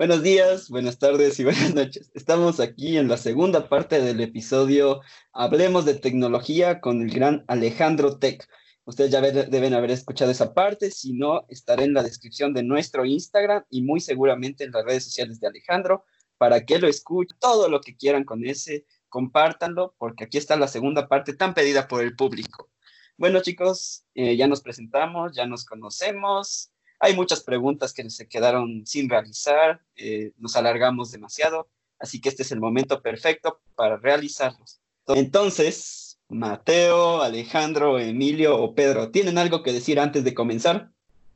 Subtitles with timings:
[0.00, 2.10] Buenos días, buenas tardes y buenas noches.
[2.14, 5.02] Estamos aquí en la segunda parte del episodio
[5.34, 8.48] Hablemos de tecnología con el gran Alejandro Tech.
[8.86, 13.04] Ustedes ya deben haber escuchado esa parte, si no, estaré en la descripción de nuestro
[13.04, 16.06] Instagram y muy seguramente en las redes sociales de Alejandro
[16.38, 20.68] para que lo escuchen, todo lo que quieran con ese, compártanlo, porque aquí está la
[20.68, 22.70] segunda parte tan pedida por el público.
[23.18, 26.72] Bueno, chicos, eh, ya nos presentamos, ya nos conocemos.
[27.00, 32.42] Hay muchas preguntas que se quedaron sin realizar, eh, nos alargamos demasiado, así que este
[32.42, 34.80] es el momento perfecto para realizarlos.
[35.06, 40.90] Entonces, Mateo, Alejandro, Emilio o Pedro, ¿tienen algo que decir antes de comenzar?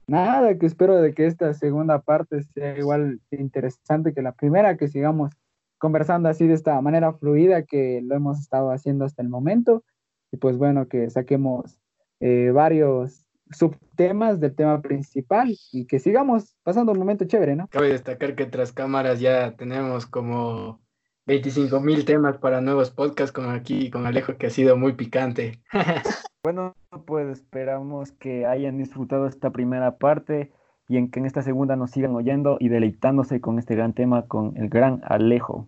[0.07, 4.89] Nada, que espero de que esta segunda parte sea igual interesante que la primera, que
[4.89, 5.33] sigamos
[5.79, 9.83] conversando así de esta manera fluida que lo hemos estado haciendo hasta el momento.
[10.31, 11.79] Y pues bueno, que saquemos
[12.21, 17.69] eh, varios subtemas del tema principal y que sigamos pasando un momento chévere, ¿no?
[17.69, 20.81] Cabe destacar que tras cámaras ya tenemos como
[21.27, 25.61] 25 mil temas para nuevos podcasts, como aquí con Alejo, que ha sido muy picante.
[26.43, 26.75] bueno,
[27.07, 30.53] pues esperamos que hayan disfrutado esta primera parte
[30.89, 34.27] y en que en esta segunda nos sigan oyendo y deleitándose con este gran tema
[34.27, 35.67] con el gran Alejo.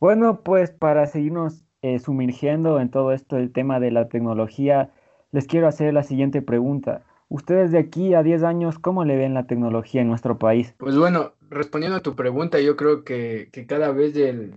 [0.00, 4.90] Bueno, pues para seguirnos eh, sumergiendo en todo esto, el tema de la tecnología,
[5.34, 7.02] les quiero hacer la siguiente pregunta.
[7.28, 10.72] Ustedes de aquí a 10 años, ¿cómo le ven la tecnología en nuestro país?
[10.78, 14.54] Pues bueno, respondiendo a tu pregunta, yo creo que, que cada vez el,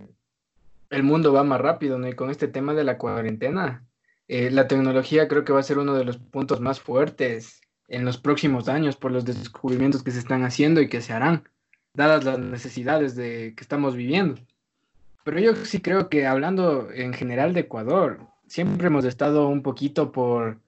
[0.90, 2.06] el mundo va más rápido, ¿no?
[2.06, 3.88] Y con este tema de la cuarentena,
[4.28, 8.04] eh, la tecnología creo que va a ser uno de los puntos más fuertes en
[8.04, 11.42] los próximos años por los descubrimientos que se están haciendo y que se harán,
[11.92, 14.40] dadas las necesidades de, que estamos viviendo.
[15.24, 20.12] Pero yo sí creo que hablando en general de Ecuador, siempre hemos estado un poquito
[20.12, 20.58] por,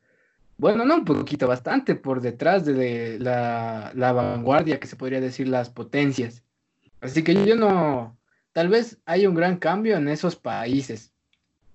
[0.60, 5.48] bueno, no un poquito, bastante por detrás de la, la vanguardia, que se podría decir
[5.48, 6.44] las potencias.
[7.00, 8.20] Así que yo no,
[8.52, 11.14] Tal vez hay un gran cambio en esos países,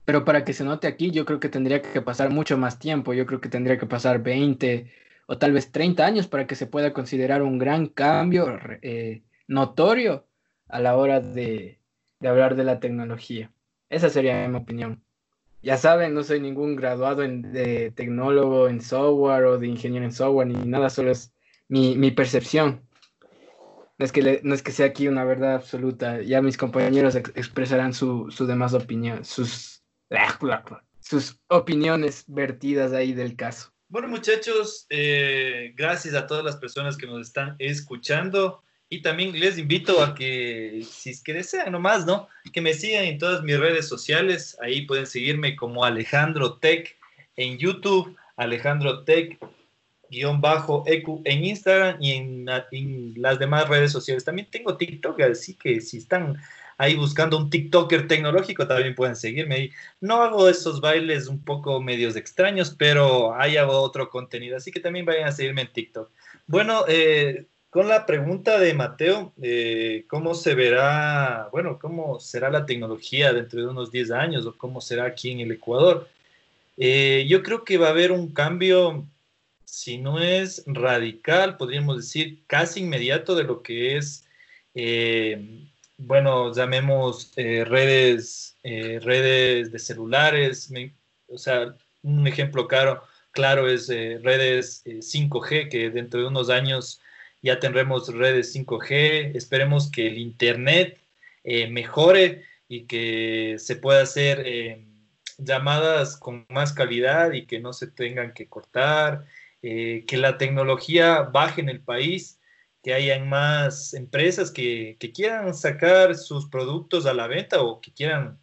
[0.03, 3.14] pero para que se note aquí yo creo que tendría que pasar mucho más tiempo,
[3.14, 4.92] yo creo que tendría que pasar 20
[5.27, 10.27] o tal vez 30 años para que se pueda considerar un gran cambio eh, notorio
[10.67, 11.80] a la hora de,
[12.21, 13.54] hablar de la tecnología.
[13.89, 15.04] Esa sería mi opinión.
[15.65, 20.11] Ya saben, no soy ningún graduado en, de tecnólogo en software o de ingeniero en
[20.11, 21.33] software ni nada, solo es
[21.67, 22.87] mi, mi percepción.
[23.98, 27.95] No es, que no es que sea aquí una verdad absoluta, ya mis compañeros expresarán
[27.95, 29.81] su, su demás opinión, sus,
[30.99, 33.73] sus opiniones vertidas ahí del caso.
[33.87, 39.58] Bueno muchachos, eh, gracias a todas las personas que nos están escuchando y también les
[39.58, 42.28] invito a que, si es que desean nomás, ¿no?
[42.54, 46.96] Que me sigan en todas mis redes sociales, ahí pueden seguirme como Alejandro Tech
[47.36, 49.38] en YouTube, Alejandro Tech
[50.10, 54.23] guion bajo EQ en Instagram y en, las demás redes sociales.
[54.23, 56.38] También tengo TikTok, así que si están
[56.78, 59.72] ahí buscando un TikToker tecnológico, también pueden seguirme ahí.
[60.00, 64.80] No hago esos bailes un poco medios extraños, pero ahí hago otro contenido, así que
[64.80, 66.12] también vayan a seguirme en TikTok.
[66.48, 72.65] Bueno, eh, con la pregunta de Mateo, eh, ¿cómo se verá, bueno, cómo será la
[72.65, 76.08] tecnología dentro de unos 10 años o cómo será aquí en el Ecuador?
[76.77, 79.05] Eh, yo creo que va a haber un cambio
[79.65, 84.25] si no es radical, podríamos decir casi inmediato de lo que es,
[84.73, 90.71] eh, bueno, llamemos eh, redes, redes de celulares,
[91.27, 97.02] o sea, un ejemplo claro, claro es redes 5G, que dentro de unos años
[97.45, 101.00] ya tendremos redes 5G, esperemos que el Internet
[101.70, 104.83] mejore y que se pueda hacer
[105.38, 109.26] llamadas con más calidad y que no se tengan que cortar,
[109.61, 112.39] eh, que la tecnología baje en el país,
[112.84, 118.38] que hayan más empresas que, quieran sacar sus productos a la venta o que quieran,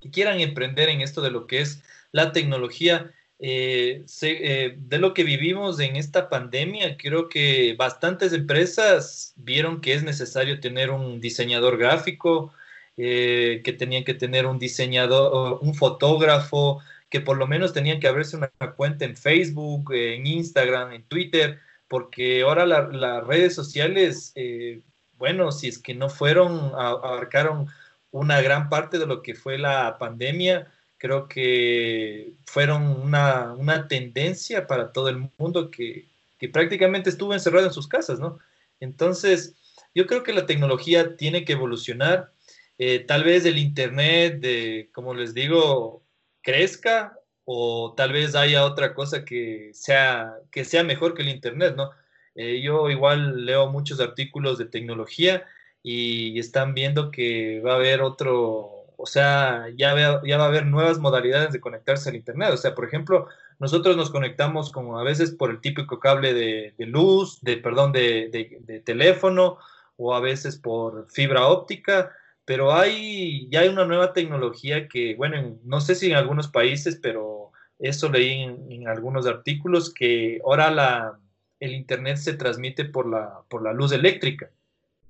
[0.00, 3.12] que quieran emprender en esto de lo que es la tecnología.
[3.46, 9.92] Eh, eh, de lo que vivimos en esta pandemia, creo que bastantes empresas vieron que
[9.92, 12.54] es necesario tener un diseñador gráfico,
[12.96, 16.80] que tenían que tener un diseñador, un fotógrafo,
[17.10, 21.60] que por lo menos tenían que abrirse una cuenta en Facebook, en Instagram, en Twitter,
[21.86, 24.80] porque ahora las redes sociales, eh,
[25.18, 27.68] bueno, si es que no fueron, abarcaron
[28.10, 34.92] una gran parte de lo que fue la pandemia, creo que fueron una, tendencia para
[34.92, 36.06] todo el mundo que,
[36.52, 38.38] prácticamente estuvo encerrado en sus casas, ¿no?
[38.78, 39.54] Entonces,
[39.94, 42.32] yo creo que la tecnología tiene que evolucionar.
[42.76, 46.02] Eh, tal vez el Internet, de, como les digo,
[46.42, 51.74] crezca o tal vez haya otra cosa que sea, que sea mejor que el Internet,
[51.76, 51.90] ¿no?
[52.34, 55.46] Eh, yo igual leo muchos artículos de tecnología
[55.82, 60.66] y están viendo que va a haber otro, o sea, ya, ya va a haber
[60.66, 62.50] nuevas modalidades de conectarse al Internet.
[62.52, 66.74] O sea, por ejemplo, nosotros nos conectamos como a veces por el típico cable de,
[66.78, 69.58] luz, de, perdón, de, de, teléfono
[69.96, 72.12] o a veces por fibra óptica,
[72.44, 76.98] pero hay, ya hay una nueva tecnología que, bueno, no sé si en algunos países,
[77.00, 81.18] pero eso leí en, algunos artículos, que ahora la,
[81.60, 84.50] el Internet se transmite por la, por la luz eléctrica.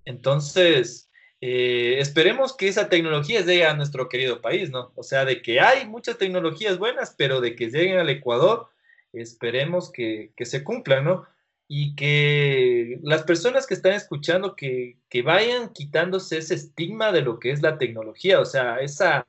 [0.04, 1.10] Entonces,
[1.46, 4.93] eh, esperemos que esa tecnología llegue a nuestro querido país, ¿no?
[4.94, 8.70] O sea, de que hay muchas tecnologías buenas, pero de que lleguen al Ecuador,
[9.12, 11.26] esperemos que, se cumplan, ¿no?
[11.69, 17.50] Y que las personas que están escuchando, que, vayan quitándose ese estigma de lo que
[17.50, 19.26] es la tecnología, o sea, esa,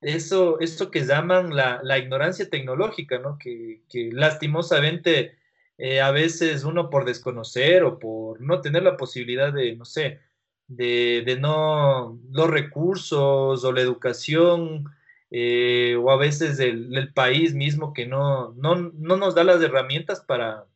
[0.00, 3.38] eso, eso que llaman la, ignorancia tecnológica, ¿no?
[3.38, 5.36] Que, lastimosamente
[5.78, 10.18] eh, a veces uno por desconocer o por no tener la posibilidad de, no sé,
[10.76, 14.84] de, no los recursos o la educación
[15.30, 20.66] eh, o a veces del, país mismo que no, no, nos da las herramientas para,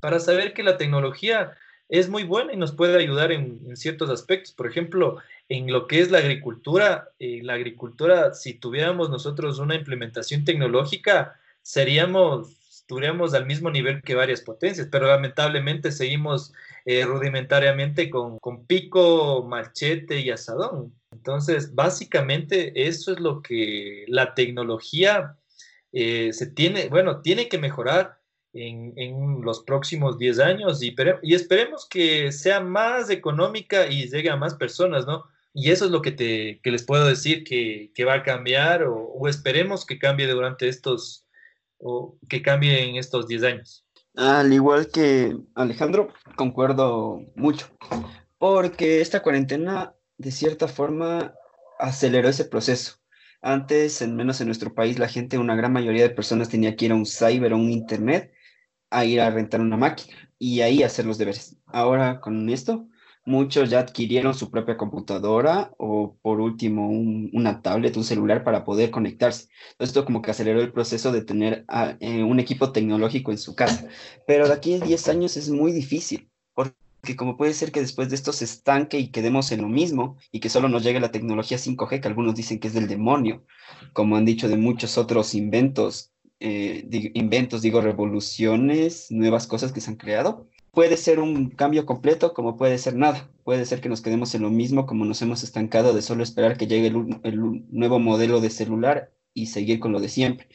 [0.00, 1.52] para saber que la tecnología
[1.88, 4.52] es muy buena y nos puede ayudar en, ciertos aspectos.
[4.52, 5.18] Por ejemplo,
[5.48, 11.40] en lo que es la agricultura, eh, la agricultura, si tuviéramos nosotros una implementación tecnológica,
[11.62, 12.57] seríamos
[12.88, 16.54] estuviéramos al mismo nivel que varias potencias, pero lamentablemente seguimos
[16.86, 20.94] eh, rudimentariamente con, con, pico, machete y asadón.
[21.12, 25.36] Entonces, básicamente eso es lo que la tecnología
[25.92, 28.20] eh, se tiene, bueno, tiene que mejorar
[28.54, 34.30] en, en los próximos 10 años y, y, esperemos que sea más económica y llegue
[34.30, 35.26] a más personas, ¿no?
[35.52, 38.84] Y eso es lo que, te, que les puedo decir que, que va a cambiar
[38.84, 41.27] o, o esperemos que cambie durante estos
[41.78, 43.84] o que cambie en estos 10 años?
[44.14, 47.68] Al igual que Alejandro, concuerdo mucho,
[48.38, 51.34] porque esta cuarentena de cierta forma
[51.78, 52.96] aceleró ese proceso.
[53.40, 56.86] Antes, en menos en nuestro país, la gente, una gran mayoría de personas tenía que
[56.86, 58.32] ir a un cyber o un internet
[58.90, 61.56] a ir a rentar una máquina y ahí hacer los deberes.
[61.66, 62.88] Ahora con esto,
[63.28, 68.90] Muchos ya adquirieron su propia computadora o por último una tablet, un celular para poder
[68.90, 69.48] conectarse.
[69.78, 71.66] Esto como que aceleró el proceso de tener
[72.00, 73.86] eh, un equipo tecnológico en su casa.
[74.26, 78.08] Pero de aquí a 10 años es muy difícil, porque como puede ser que después
[78.08, 81.12] de esto se estanque y quedemos en lo mismo y que solo nos llegue la
[81.12, 83.44] tecnología 5G, que algunos dicen que es del demonio,
[83.92, 89.90] como han dicho de muchos otros inventos, eh, inventos, digo, revoluciones, nuevas cosas que se
[89.90, 90.48] han creado
[90.78, 93.28] puede ser un cambio completo como puede ser nada.
[93.42, 96.56] Puede ser que nos quedemos en lo mismo como nos hemos estancado de solo esperar
[96.56, 96.86] que llegue
[97.24, 100.46] el, nuevo modelo de celular y seguir con lo de siempre.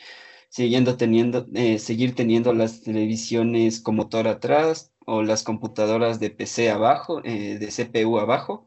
[0.48, 6.72] Siguiendo teniendo, eh, seguir teniendo las televisiones con motor atrás o las computadoras de PC
[6.72, 8.66] abajo, eh, de CPU abajo,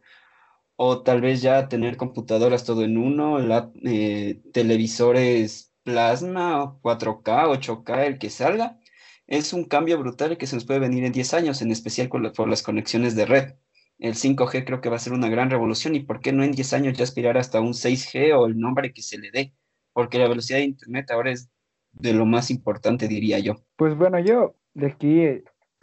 [0.76, 8.06] o tal vez ya tener computadoras todo en uno, la, eh, televisores plasma, 4K, 8K,
[8.06, 8.78] el que salga,
[9.26, 12.48] es un cambio brutal que se nos puede venir en 10 años, en especial por
[12.48, 13.54] las conexiones de red.
[13.98, 16.52] El 5G creo que va a ser una gran revolución y por qué no en
[16.52, 19.52] 10 años ya aspirar hasta un 6G o el nombre que se le dé,
[19.92, 21.48] porque la velocidad de Internet ahora es
[21.92, 23.56] de lo más importante, diría yo.
[23.76, 25.22] Pues bueno, yo de aquí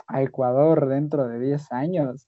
[0.08, 2.28] a Ecuador dentro de 10 años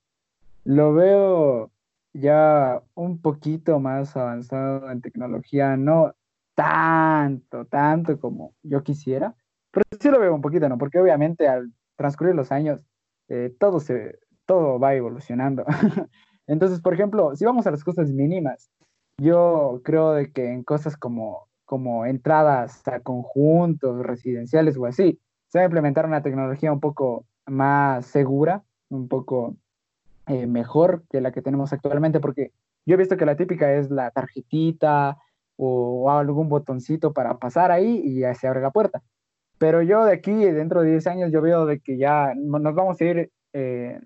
[0.63, 1.71] lo veo
[2.13, 6.15] ya un poquito más avanzado en tecnología, no
[6.55, 9.35] tanto, tanto como yo quisiera,
[9.75, 10.77] pero sí lo veo un poquito, ¿no?
[10.77, 12.81] Porque obviamente al transcurrir los años,
[13.27, 15.65] eh, todo, se, todo va evolucionando.
[16.47, 18.71] Entonces, por ejemplo, si vamos a las cosas mínimas,
[19.17, 25.59] yo creo de que en cosas como, como entradas a conjuntos residenciales o así, se
[25.59, 29.57] va a implementar una tecnología un poco más segura, un poco
[30.27, 32.53] eh, mejor que la que tenemos actualmente, porque
[32.85, 35.17] yo he visto que la típica es la tarjetita
[35.57, 39.03] o, o algún botoncito para pasar ahí y ya se abre la puerta.
[39.57, 42.99] Pero yo de aquí, dentro de 10 años, yo veo de que ya nos vamos
[42.99, 43.99] a ir eh,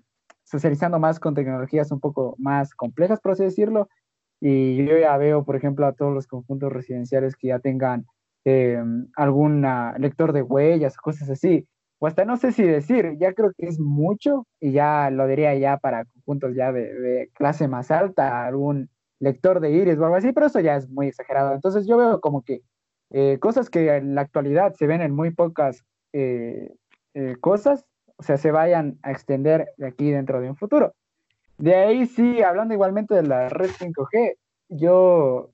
[0.44, 3.88] socializando más con tecnologías un poco más complejas, por así decirlo.
[4.40, 8.06] Y yo ya veo, por ejemplo, a todos los conjuntos residenciales que ya tengan
[8.44, 8.82] eh,
[9.16, 9.66] algún
[9.98, 11.66] lector de huellas, cosas así.
[11.98, 15.54] O hasta no sé si decir, ya creo que es mucho y ya lo diría
[15.56, 18.88] ya para conjuntos ya de, de clase más alta, algún
[19.18, 21.54] lector de iris o algo así, pero eso ya es muy exagerado.
[21.54, 22.62] Entonces yo veo como que
[23.10, 26.72] eh, cosas que en la actualidad se ven en muy pocas eh,
[27.14, 27.84] eh, cosas,
[28.16, 30.94] o sea, se vayan a extender de aquí dentro de un futuro.
[31.58, 34.36] De ahí sí, hablando igualmente de la red 5G,
[34.68, 35.50] yo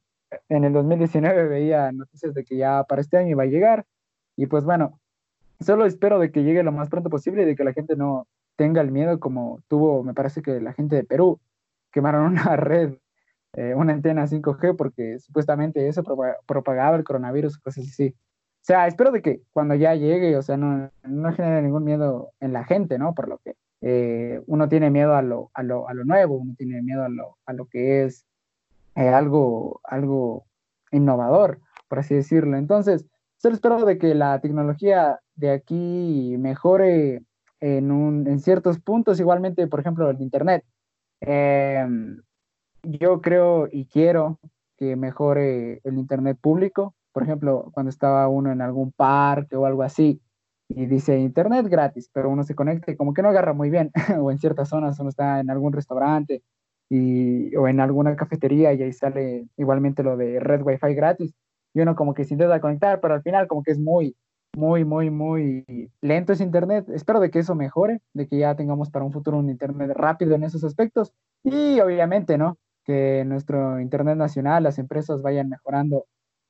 [0.48, 3.86] en el 2019 veía noticias de que ya para este año iba a llegar
[4.36, 5.00] y pues bueno,
[5.60, 8.26] solo espero de que llegue lo más pronto posible y de que la gente no
[8.56, 11.40] tenga el miedo como tuvo, me parece que la gente de Perú,
[11.92, 12.94] quemaron una red,
[13.56, 16.04] eh, una antena 5G, porque supuestamente eso
[16.46, 18.14] propagaba el coronavirus, cosas así.
[18.14, 22.32] O sea, espero de que cuando ya llegue, o sea, no, no genere ningún miedo
[22.40, 23.14] en la gente, ¿no?
[23.14, 26.54] Por lo que eh, uno tiene miedo a lo, a, lo, a lo, nuevo, uno
[26.58, 28.26] tiene miedo a lo, a lo que es
[28.94, 30.44] eh, algo, algo
[30.92, 32.58] innovador, por así decirlo.
[32.58, 33.06] Entonces,
[33.38, 37.22] solo espero de que la tecnología de aquí mejore
[37.60, 40.62] en, un, en ciertos puntos, igualmente, por ejemplo, el Internet.
[41.20, 42.20] Em,
[42.86, 44.38] yo creo y quiero
[44.76, 46.94] que mejore el Internet público.
[47.12, 50.20] Por ejemplo, cuando estaba uno en algún parque o algo así
[50.68, 53.90] y dice Internet gratis, pero uno se conecta y como que no agarra muy bien,
[54.20, 56.42] o en ciertas zonas uno está en algún restaurante
[56.88, 61.34] y, o en alguna cafetería y ahí sale igualmente lo de red wifi gratis
[61.74, 64.16] y uno como que se intenta conectar, pero al final como que es muy,
[64.56, 66.88] muy, muy, muy lento ese internet.
[66.88, 70.34] Espero de que eso mejore, de que ya tengamos para un futuro un internet rápido
[70.34, 71.12] en esos aspectos
[71.44, 72.58] y obviamente, ¿no?
[72.86, 76.06] Que nuestro internet nacional, las empresas vayan mejorando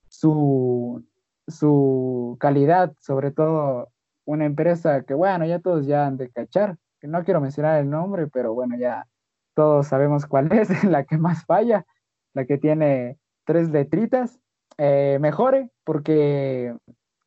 [0.08, 1.04] su,
[1.48, 3.88] su calidad, sobre todo
[4.26, 7.90] una empresa que, bueno, ya todos ya han de cachar, que no quiero mencionar el
[7.90, 9.06] nombre, pero bueno, ya
[9.54, 11.86] todos sabemos cuál es, la que más falla,
[12.34, 14.38] la que tiene tres letritas,
[14.78, 16.74] eh, mejore, porque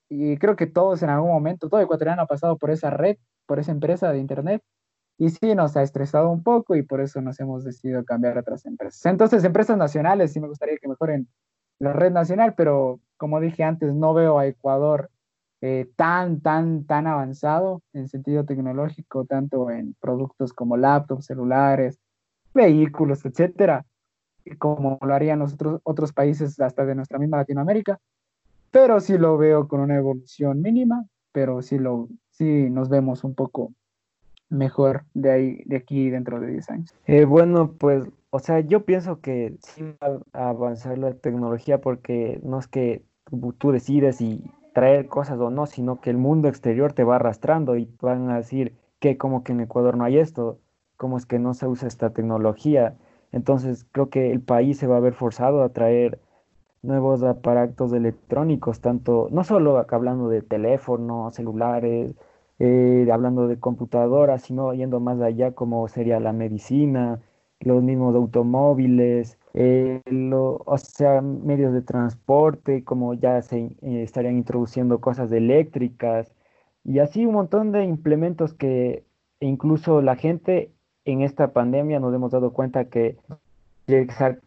[0.10, 3.60] y creo que todos en algún momento, todo ecuatoriano ha pasado por esa red, por
[3.60, 4.63] esa empresa de internet,
[5.20, 8.42] y sí nos ha estresado un poco y por eso nos hemos decidido cambiar a
[8.42, 9.06] otras empresas.
[9.06, 11.28] Entonces, empresas nacionales, sí me gustaría que mejoren
[11.78, 15.12] la red nacional, pero como dije antes, no veo a Ecuador
[15.60, 22.00] eh, tan, tan, tan avanzado en sentido tecnológico, tanto en productos como laptops, celulares,
[22.54, 23.86] vehículos, etcétera,
[24.58, 28.00] como lo harían los otros, otros países hasta de nuestra misma Latinoamérica,
[28.72, 33.36] pero sí lo veo con una evolución mínima, pero sí, lo, sí nos vemos un
[33.36, 33.74] poco
[34.50, 36.96] mejor de ahí, de aquí dentro de 10 años.
[37.06, 42.39] Eh, bueno, pues, o sea, yo pienso que sí va a avanzar la tecnología porque
[42.44, 43.03] no es que
[43.58, 47.75] tú decides y traer cosas o no, sino que el mundo exterior te va arrastrando
[47.75, 50.60] y van a decir que como que en Ecuador no hay esto,
[50.98, 52.96] cómo es que no se usa esta tecnología.
[53.32, 56.20] Entonces creo que el país se va a ver forzado a traer
[56.82, 62.15] nuevos aparatos electrónicos, tanto, no solo acá hablando de teléfonos, celulares,
[62.60, 67.22] eh, hablando de computadoras, sino yendo más allá como sería la medicina,
[67.60, 70.01] los mismos automóviles, eh,
[70.66, 76.32] o sea, medios de transporte, como ya se eh, estarían introduciendo cosas eléctricas
[76.84, 79.04] y así un montón de implementos que
[79.39, 80.72] incluso la gente
[81.06, 83.18] en esta pandemia nos hemos dado cuenta que,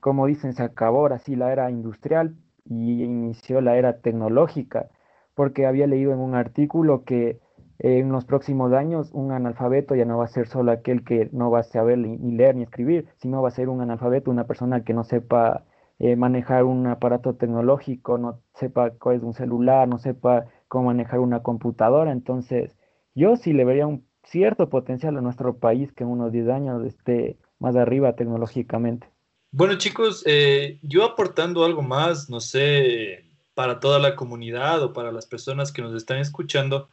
[0.00, 4.88] como dicen, se acabó así la era industrial y inició la era tecnológica,
[5.34, 7.40] porque había leído en un artículo que
[7.84, 11.50] en los próximos años un analfabeto ya no va a ser solo aquel que no
[11.50, 14.84] va a saber ni, leer ni escribir, sino va a ser un analfabeto, una persona
[14.84, 15.64] que no sepa
[15.98, 21.18] eh, manejar un aparato tecnológico, no sepa cuál es un celular, no sepa cómo manejar
[21.18, 22.12] una computadora.
[22.12, 22.76] Entonces,
[23.16, 26.84] yo sí le vería un cierto potencial a nuestro país que en unos 10 años
[26.84, 29.08] esté más arriba tecnológicamente.
[29.50, 33.24] Bueno, chicos, eh, yo aportando algo más, no sé,
[33.54, 36.88] para toda la comunidad o para las personas que nos están escuchando,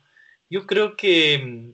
[0.50, 1.74] yo creo que mm,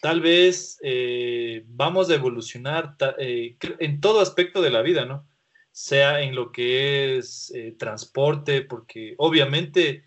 [0.00, 5.26] tal vez eh, vamos a evolucionar eh, en todo aspecto de la vida, ¿no?
[5.72, 10.04] Sea en lo que es transporte, porque obviamente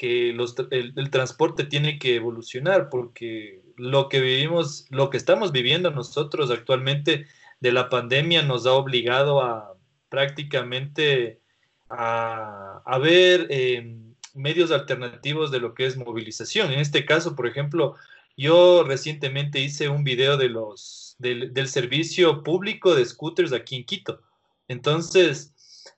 [0.00, 6.50] que el, transporte tiene que evolucionar, porque lo que vivimos, lo que estamos viviendo nosotros
[6.50, 7.26] actualmente
[7.60, 9.76] de la pandemia nos ha obligado a
[10.08, 11.42] prácticamente
[11.90, 16.72] a, ver em, medios alternativos de lo que es movilización.
[16.72, 17.96] En este caso, por ejemplo,
[18.36, 24.20] yo recientemente hice un video de los, del, servicio público de scooters aquí en Quito.
[24.68, 25.54] Entonces,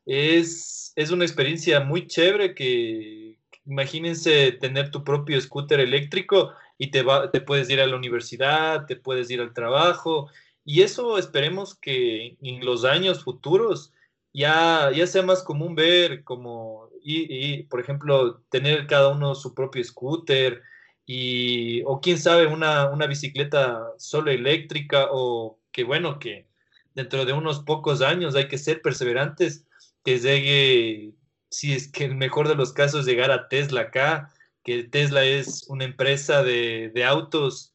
[0.06, 7.02] es, es una experiencia muy chévere que, imagínense tener tu propio scooter eléctrico y te,
[7.02, 10.30] va, te puedes ir a la universidad, te puedes ir al trabajo,
[10.64, 13.92] y eso esperemos que en los años futuros
[14.32, 19.82] ya, ya sea más común ver como, y, por ejemplo, tener cada uno su propio
[19.84, 20.62] scooter,
[21.06, 26.46] y, o quién sabe, una, una bicicleta solo eléctrica, o que bueno, que
[26.94, 29.64] dentro de unos pocos años hay que ser perseverantes,
[30.04, 31.14] que llegue,
[31.50, 34.32] si es que el mejor de los casos, llegar a Tesla acá,
[34.64, 37.74] que Tesla es una empresa de, autos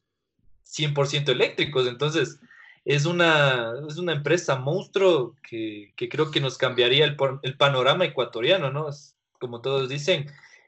[0.66, 2.40] 100% eléctricos, entonces
[2.84, 8.70] es una, es una empresa monstruo que, creo que nos cambiaría el, el, panorama ecuatoriano,
[8.70, 8.88] ¿no?
[9.38, 10.26] Como todos dicen,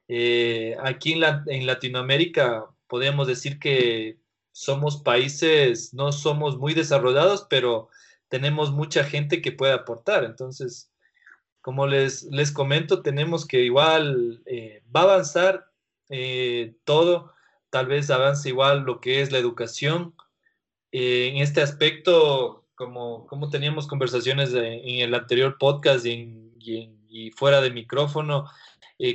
[0.08, 4.18] eh, aquí en, en Latinoamérica podemos decir que
[4.52, 7.88] somos países, no somos muy desarrollados, pero
[8.28, 10.24] tenemos mucha gente que puede aportar.
[10.24, 10.90] Entonces,
[11.60, 15.66] como les, les comento, tenemos que igual eh, va a avanzar
[16.08, 17.32] eh, todo,
[17.70, 20.14] tal vez avance igual lo que es la educación.
[20.92, 27.00] Eh, en este aspecto, como, como teníamos conversaciones en el anterior podcast y, y,
[27.37, 28.47] fuera de micrófono,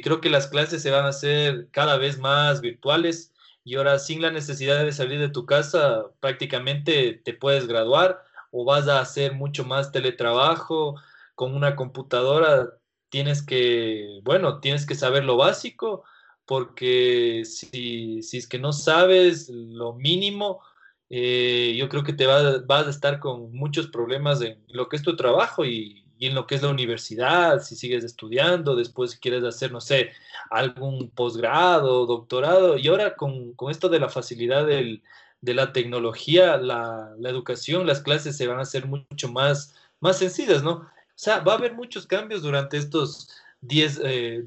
[0.03, 3.33] creo que las clases se van a hacer cada vez más virtuales
[3.65, 8.63] y ahora sin la necesidad de salir de tu casa, prácticamente te puedes graduar o
[8.63, 10.95] vas a hacer mucho más teletrabajo
[11.33, 12.69] con una computadora.
[13.09, 16.03] Tienes que, bueno, tienes que saber lo básico
[16.45, 20.61] porque si, si es que no sabes lo mínimo,
[21.09, 24.97] eh, yo creo que te vas, vas a estar con muchos problemas en lo que
[24.97, 29.11] es tu trabajo y, y en lo que es la universidad, si sigues estudiando, después
[29.11, 30.11] si quieres hacer, no sé,
[30.49, 35.01] algún posgrado, doctorado, y ahora con, con esto de la facilidad de
[35.53, 40.63] la tecnología, la, la, educación, las clases se van a hacer mucho más, más sencillas,
[40.63, 40.71] ¿no?
[40.71, 43.29] O sea, va a haber muchos cambios durante estos
[43.61, 44.45] 10, eh,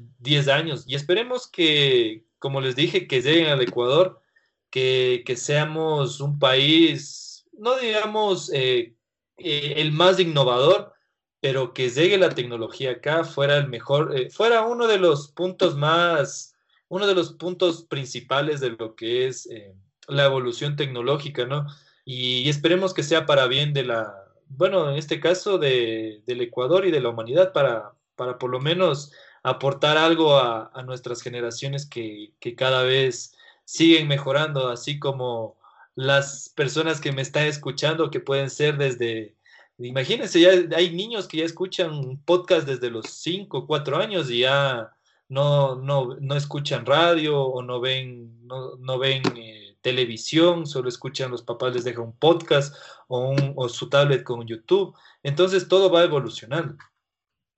[0.51, 4.21] años y esperemos que, como les dije, que lleguen al Ecuador,
[4.69, 8.95] que, que seamos un país, no digamos eh,
[9.37, 10.93] eh, el más innovador,
[11.41, 15.75] pero que llegue la tecnología acá fuera el mejor, eh, fuera uno de los puntos
[15.75, 16.55] más,
[16.89, 19.73] uno de los puntos principales de lo que es eh,
[20.07, 21.67] la evolución tecnológica, ¿no?
[22.05, 24.13] Y, esperemos que sea para bien de la,
[24.47, 28.59] bueno, en este caso de, del Ecuador y de la humanidad, para, para por lo
[28.59, 29.11] menos
[29.43, 35.57] aportar algo a, a nuestras generaciones que, que cada vez siguen mejorando, así como
[35.95, 39.35] las personas que me están escuchando, que pueden ser desde
[39.79, 44.39] Imagínense, ya hay niños que ya escuchan podcast desde los 5 o 4 años y
[44.39, 44.91] ya
[45.29, 51.31] no, no, no, escuchan radio o no ven, no, no ven eh, televisión, solo escuchan
[51.31, 52.75] los papás les dejan un podcast
[53.07, 54.93] o, un, su tablet con YouTube.
[55.23, 56.75] Entonces todo va evolucionando.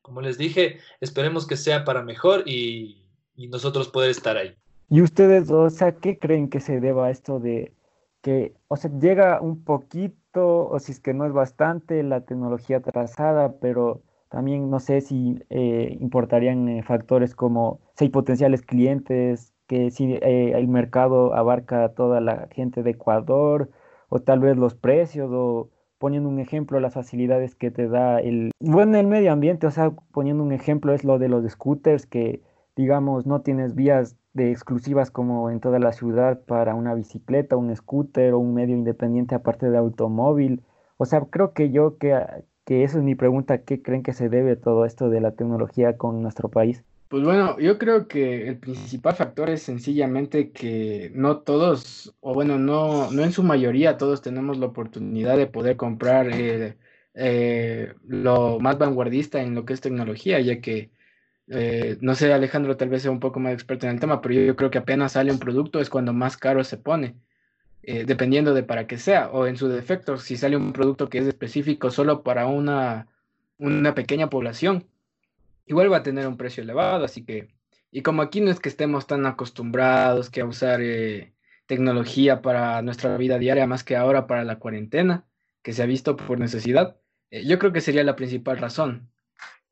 [0.04, 2.98] Como les dije, esperemos que sea para mejor y,
[3.50, 4.56] nosotros poder estar ahí.
[4.88, 7.74] ¿Y ustedes, o sea, qué creen que se deba esto de
[8.22, 12.82] que, o sea, llega un poquito o si es que no es bastante la tecnología
[12.82, 19.54] trazada, pero también no sé si eh, importarían eh, factores como si hay potenciales clientes,
[19.68, 23.70] que si eh, el mercado abarca a toda la gente de Ecuador,
[24.10, 28.52] o tal vez los precios, o poniendo un ejemplo, las facilidades que te da el,
[28.60, 32.42] bueno, el medio ambiente, o sea, poniendo un ejemplo es lo de los scooters, que
[32.76, 37.76] digamos no tienes vías de exclusivas como en toda la ciudad para una bicicleta, un
[37.76, 40.64] scooter o un medio independiente aparte de automóvil.
[40.98, 42.18] O sea, creo que yo que,
[42.66, 46.22] que es mi pregunta, ¿qué creen que se debe todo esto de la tecnología con
[46.22, 46.84] nuestro país?
[47.12, 52.58] Pues bueno, yo creo que el principal factor es sencillamente que no todos, o bueno,
[52.58, 56.78] no, no en su mayoría todos tenemos la oportunidad de poder comprar eh,
[57.14, 60.92] eh, lo más vanguardista en lo que es tecnología, ya que
[61.54, 64.36] eh, no sé, Alejandro tal vez sea un poco más experto en el tema, pero
[64.36, 67.16] yo, creo que apenas sale un producto es cuando más caro se pone,
[67.84, 71.18] eh, dependiendo de para qué sea, o en su defecto, si sale un producto que
[71.18, 73.08] es específico solo para una,
[73.58, 74.88] una pequeña población,
[75.66, 77.50] igual va a tener un precio elevado, así que,
[77.92, 81.34] y como aquí no es que estemos tan acostumbrados que a usar eh,
[81.66, 85.26] tecnología para nuestra vida diaria, más que ahora para la cuarentena,
[85.64, 86.98] que se ha visto por necesidad,
[87.30, 89.12] yo creo que sería la principal razón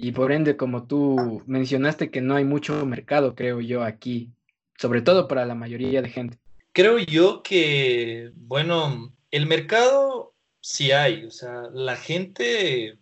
[0.01, 4.31] y por ende, como tú mencionaste que no hay mucho mercado, creo yo, aquí,
[4.77, 6.37] sobre todo para la mayoría de gente.
[6.71, 12.97] Creo yo que, bueno, el mercado sí hay, o sea, la gente,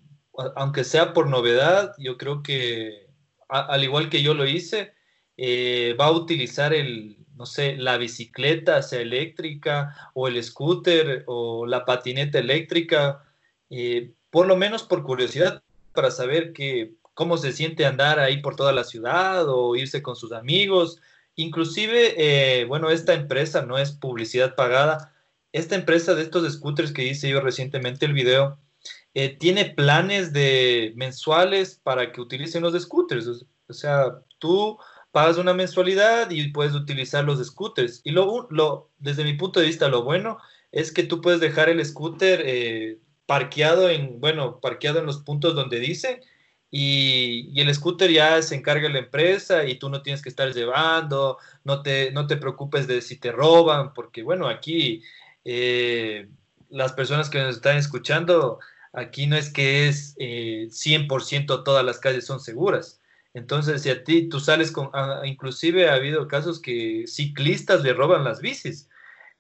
[0.56, 3.06] aunque sea por novedad, yo creo que,
[3.48, 4.94] al igual que yo lo hice,
[5.38, 11.68] eh, va a utilizar el, no sé, la bicicleta, sea eléctrica, o el scooter, o
[11.68, 13.24] la patineta eléctrica,
[13.70, 15.62] eh, por lo menos por curiosidad,
[15.98, 20.16] para saber que, cómo se siente andar ahí por toda la ciudad o irse con
[20.16, 21.02] sus amigos.
[21.36, 22.14] Inclusive,
[22.62, 25.16] eh, bueno, esta empresa no es publicidad pagada.
[25.52, 28.60] Esta empresa de estos scooters que hice yo recientemente el video,
[29.16, 33.48] eh, tiene planes de mensuales para que utilicen los scooters.
[33.68, 34.78] O sea, tú
[35.12, 38.02] pagas una mensualidad y puedes utilizar los scooters.
[38.04, 40.38] Y lo, lo, desde mi punto de vista, lo bueno
[40.72, 45.54] es que tú puedes dejar el scooter eh, parqueado en, bueno, parqueado en los puntos
[45.54, 46.22] donde dice,
[46.72, 50.52] y, y, el scooter ya se encarga la empresa y tú no tienes que estar
[50.54, 55.04] llevando, no te, no te preocupes de si te roban, porque bueno, aquí
[55.46, 56.28] eh,
[56.70, 58.60] las personas que nos están escuchando,
[58.94, 63.02] aquí no es que es eh, 100% todas las calles son seguras.
[63.34, 67.94] Entonces, si a ti tú sales con, ah, inclusive ha habido casos que ciclistas le
[67.94, 68.87] roban las bicis.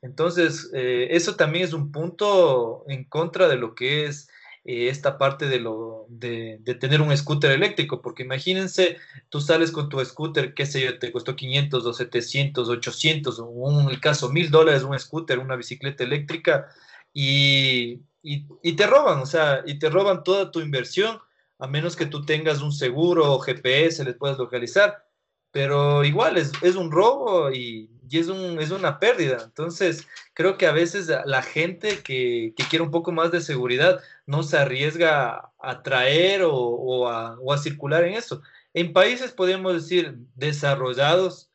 [0.02, 4.30] Entonces, eh, eso también es un punto en contra de lo que es
[4.68, 8.98] eh, esta parte de, lo, de, tener un scooter eléctrico, porque imagínense,
[9.30, 13.82] tú sales con tu scooter, qué sé yo, te costó 500 o 700, 800, o
[13.82, 16.68] en el caso 1000 dólares un scooter, una bicicleta eléctrica,
[17.14, 21.18] y, y, te roban, o sea, y te roban toda tu inversión,
[21.60, 25.08] a menos que tú tengas un seguro o GPS, les puedas localizar,
[25.52, 29.42] pero igual es, es un robo y y es, un, es una pérdida.
[29.44, 34.44] Entonces, creo que a veces la gente que, quiere un poco más de seguridad no
[34.44, 38.42] se arriesga a traer o, a, circular en eso.
[38.74, 41.50] En países, podemos decir, desarrollados,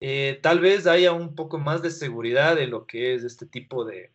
[0.00, 3.84] eh, tal vez haya un poco más de seguridad en lo que es este tipo
[3.84, 4.10] de,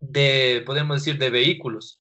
[0.00, 2.00] de podemos decir, de vehículos.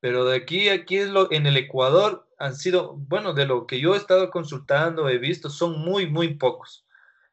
[0.00, 3.94] Pero de aquí, aquí lo, en el Ecuador han sido, bueno, de lo que yo
[3.94, 6.85] he estado consultando, he visto, son muy, muy pocos.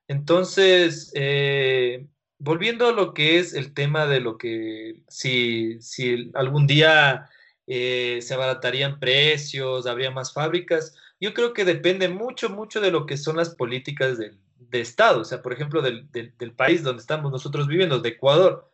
[0.08, 2.08] Entonces, eh,
[2.40, 7.30] volviendo a lo que es el tema de lo que si, si algún día
[7.68, 13.06] eh, se abaratarían precios, habría más fábricas, yo creo que depende mucho, mucho de lo
[13.06, 16.10] que son las políticas del, de Estado, o sea, por ejemplo, del,
[16.56, 18.70] país donde estamos nosotros viviendo, de Ecuador,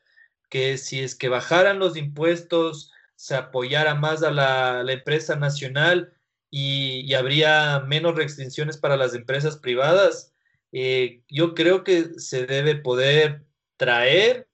[0.49, 6.13] que si es que bajaran los impuestos, se apoyara más a la, empresa nacional
[6.49, 10.33] y, y habría menos restricciones para las empresas privadas,
[10.71, 13.43] eh, yo creo que se debe poder
[13.77, 14.47] traer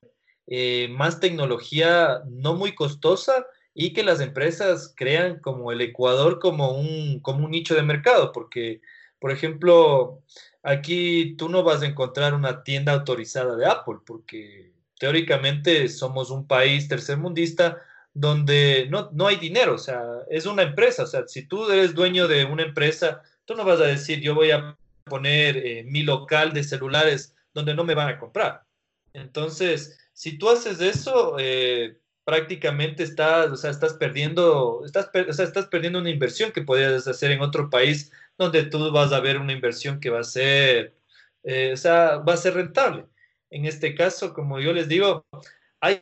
[0.48, 6.72] eh, más tecnología no muy costosa y que las empresas crean como el Ecuador como
[6.78, 8.82] un, como un nicho de mercado, porque,
[9.20, 10.22] por ejemplo,
[10.64, 16.48] aquí tú no vas a encontrar una tienda autorizada de Apple, porque teóricamente somos un
[16.48, 17.82] país tercermundista
[18.14, 21.94] donde no, no hay dinero, o sea, es una empresa, o sea, si tú eres
[21.94, 26.04] dueño de una empresa, tú no vas a decir, yo voy a poner eh, mi
[26.04, 28.66] local de celulares donde no me van a comprar.
[29.14, 35.46] Entonces, si tú haces eso, eh, prácticamente estás, o sea, estás perdiendo, estás, o sea,
[35.46, 39.40] estás perdiendo una inversión que podrías hacer en otro país donde tú vas a ver
[39.40, 40.96] una inversión que va a ser,
[41.44, 43.06] eh, o sea, va a ser rentable.
[43.50, 45.26] En este caso, como yo les digo,
[45.86, 46.02] hay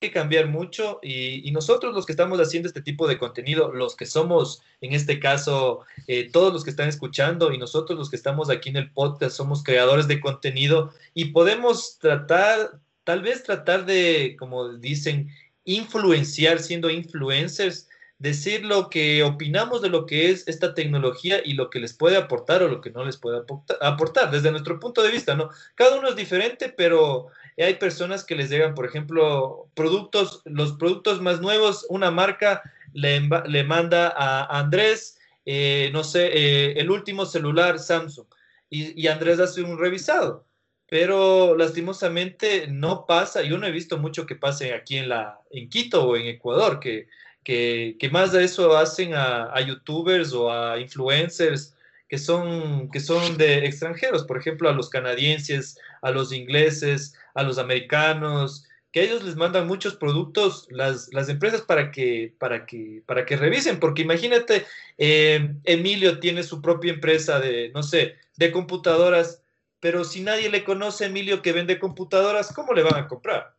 [0.00, 4.06] que cambiar mucho y, nosotros los que estamos haciendo este tipo de contenido, los que
[4.06, 8.50] somos, en este caso, eh, todos los que están escuchando y nosotros los que estamos
[8.50, 14.34] aquí en el podcast, somos creadores de contenido y podemos tratar, tal vez tratar de,
[14.38, 15.28] como dicen,
[15.64, 21.70] influenciar siendo influencers, decir lo que opinamos de lo que es esta tecnología y lo
[21.70, 23.42] que les puede aportar o lo que no les puede
[23.80, 25.50] aportar, desde nuestro punto de vista, ¿no?
[25.74, 27.26] Cada uno es diferente, pero
[27.58, 32.62] hay personas que les llegan, por ejemplo, productos, los productos más nuevos, una marca
[32.94, 38.26] le, le manda a Andrés, eh, no sé, eh, el último celular Samsung,
[38.70, 40.46] y, Andrés hace un revisado,
[40.88, 45.68] pero lastimosamente no pasa, yo no he visto mucho que pase aquí en, la, en
[45.68, 47.06] Quito o en Ecuador, que,
[47.44, 51.74] que, más de eso hacen a, a youtubers o a influencers
[52.12, 57.42] que son, que son de extranjeros, por ejemplo, a los canadienses, a los ingleses, a
[57.42, 63.02] los americanos, que ellos les mandan muchos productos, las, las empresas, para que, para, que,
[63.06, 64.66] para que revisen, porque imagínate,
[64.98, 69.42] eh, Emilio tiene su propia empresa de, no sé, de computadoras,
[69.80, 73.56] pero si nadie le conoce a Emilio que vende computadoras, ¿cómo le van a comprar?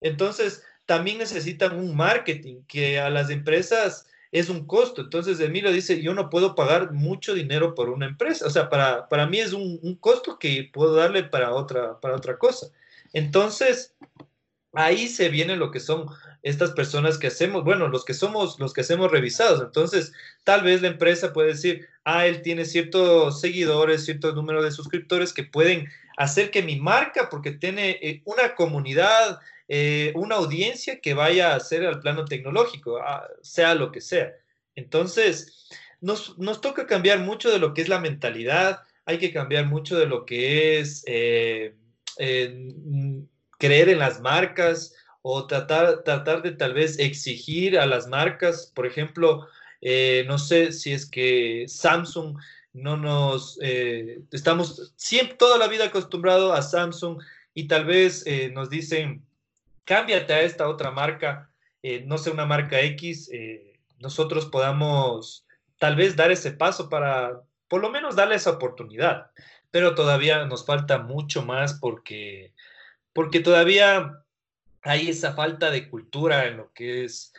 [0.00, 5.02] Entonces, también necesitan un marketing que a las empresas es un costo.
[5.02, 8.46] Entonces, Emilio dice, yo no puedo pagar mucho dinero por una empresa.
[8.46, 12.16] O sea, para, para mí es un, un, costo que puedo darle para otra, para
[12.16, 12.68] otra cosa.
[13.12, 13.96] Entonces,
[14.72, 16.06] ahí se viene lo que son
[16.42, 19.60] estas personas que hacemos, bueno, los que somos, los que hacemos revisados.
[19.60, 20.12] Entonces,
[20.44, 25.32] tal vez la empresa puede decir, ah, él tiene ciertos seguidores, cierto número de suscriptores
[25.32, 31.14] que pueden hacer que mi marca, porque tiene eh, una comunidad, eh, una audiencia que
[31.14, 34.32] vaya a hacer al plano tecnológico, ah, sea lo que sea.
[34.76, 35.68] Entonces,
[36.00, 40.06] nos, toca cambiar mucho de lo que es la mentalidad, hay que cambiar mucho de
[40.06, 41.74] lo que es eh,
[43.58, 48.86] creer en las marcas o tratar, tratar de tal vez exigir a las marcas, por
[48.86, 49.46] ejemplo,
[49.80, 52.36] eh, no sé si es que Samsung
[52.72, 53.58] no nos,
[54.30, 57.20] estamos siempre, toda la vida acostumbrado a Samsung
[57.54, 59.24] y tal vez nos dicen,
[59.90, 61.50] cámbiate a esta otra marca,
[61.82, 65.44] eh, no sé, una marca X, eh, nosotros podamos
[65.80, 69.32] tal vez dar ese paso para por lo menos darle esa oportunidad.
[69.70, 72.52] Pero todavía nos falta mucho más porque,
[73.12, 74.24] porque todavía
[74.82, 77.32] hay esa falta de cultura en lo que es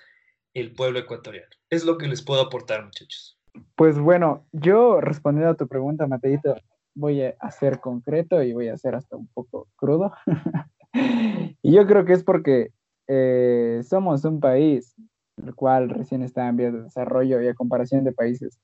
[0.53, 1.49] el pueblo ecuatoriano.
[1.69, 3.37] Es lo que les puedo aportar, muchachos.
[3.75, 6.55] Pues bueno, yo respondiendo a tu pregunta, Mateito,
[6.93, 10.13] voy a ser concreto y voy a ser hasta un poco crudo.
[11.61, 12.71] y yo creo que es porque
[13.07, 14.95] eh, somos un país
[15.37, 18.59] el cual recién está en vías de desarrollo y a comparación de países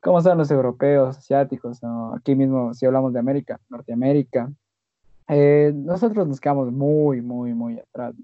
[0.00, 4.50] como son los europeos, asiáticos, o aquí mismo si hablamos de América, Norteamérica,
[5.28, 8.14] eh, nosotros nos quedamos muy, muy, muy atrás.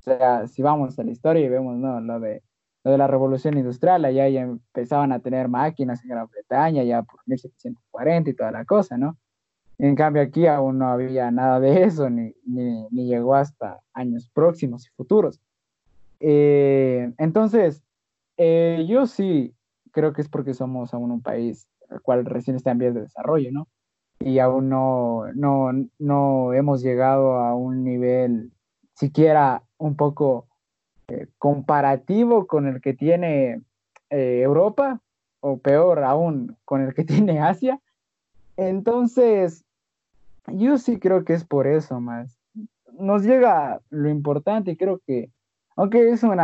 [0.00, 2.00] O sea, si vamos a la historia y vemos ¿no?
[2.00, 2.42] lo, de,
[2.84, 7.02] lo de la revolución industrial, allá ya empezaban a tener máquinas en Gran Bretaña, ya
[7.02, 9.16] por 1740 y toda la cosa, ¿no?
[9.78, 14.30] En cambio aquí aún no había nada de eso, ni, ni, ni llegó hasta años
[14.32, 15.40] próximos y futuros.
[16.20, 17.82] Eh, entonces,
[18.36, 19.54] eh, yo sí
[19.90, 23.02] creo que es porque somos aún un país el cual recién está en vías de
[23.02, 23.68] desarrollo, ¿no?
[24.20, 28.52] Y aún no, no, no hemos llegado a un nivel
[28.94, 30.46] siquiera un poco
[31.08, 33.62] eh, comparativo con el que tiene
[34.10, 35.00] Europa,
[35.40, 37.80] o peor aún, con el que tiene Asia.
[38.56, 39.64] Entonces,
[40.46, 42.38] yo sí creo que es por eso más.
[42.98, 45.30] Nos llega lo importante creo que,
[45.76, 46.38] aunque es un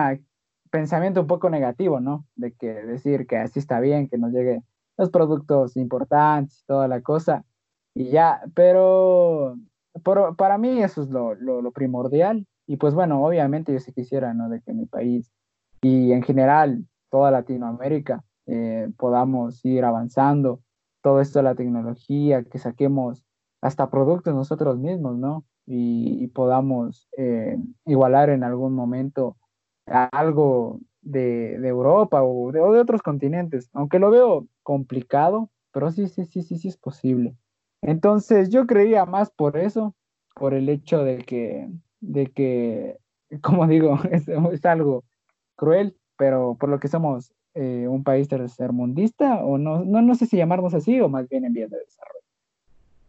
[0.76, 2.26] pensamiento un poco negativo, ¿no?
[2.34, 4.62] De que decir que así está bien, que nos lleguen
[4.98, 7.44] los productos importantes toda la cosa,
[7.94, 9.56] y ya, pero
[10.36, 12.46] para mí eso es lo, lo, primordial.
[12.66, 14.50] Y pues bueno, obviamente yo sí quisiera, ¿no?
[14.50, 15.32] De que mi país
[15.80, 20.60] y en general toda Latinoamérica eh, podamos ir avanzando
[21.02, 23.24] todo esto de la tecnología, que saquemos
[23.62, 25.44] hasta productos nosotros mismos, ¿no?
[25.66, 29.36] Y, podamos eh, igualar en algún momento
[29.86, 36.42] algo de, Europa o de, otros continentes, aunque lo veo complicado, pero sí, sí, sí,
[36.42, 37.36] sí, sí es posible.
[37.82, 39.94] Entonces yo creía más por eso,
[40.34, 41.68] por el hecho de que,
[42.00, 42.98] de que
[43.42, 45.04] como digo, es, es algo
[45.56, 50.26] cruel, pero por lo que somos eh, un país tercermundista, o no, no, no sé
[50.26, 52.16] si llamarnos así, o más bien en vías de desarrollo.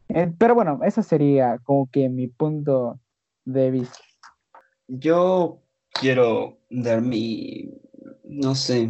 [0.09, 2.99] Eh, pero bueno, eso sería como que mi punto
[3.43, 3.97] de vista.
[4.87, 5.59] Yo
[5.99, 7.69] quiero dar mi,
[8.23, 8.89] no sé,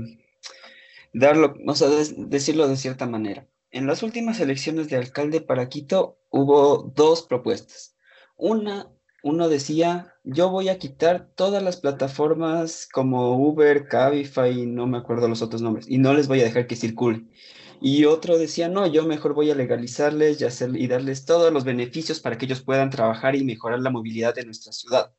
[1.13, 3.47] darlo, o sea, decirlo de cierta manera.
[3.71, 7.95] En las últimas elecciones de alcalde para Quito hubo dos propuestas.
[8.37, 8.89] Una,
[9.23, 15.27] uno decía, yo voy a quitar todas las plataformas como Uber, Cabify, no me acuerdo
[15.27, 17.31] los otros nombres, y no les voy a dejar que circulen.
[17.79, 21.63] Y otro decía, no, yo mejor voy a legalizarles y, hacer, y darles todos los
[21.63, 25.13] beneficios para que ellos puedan trabajar y mejorar la movilidad de nuestra ciudad.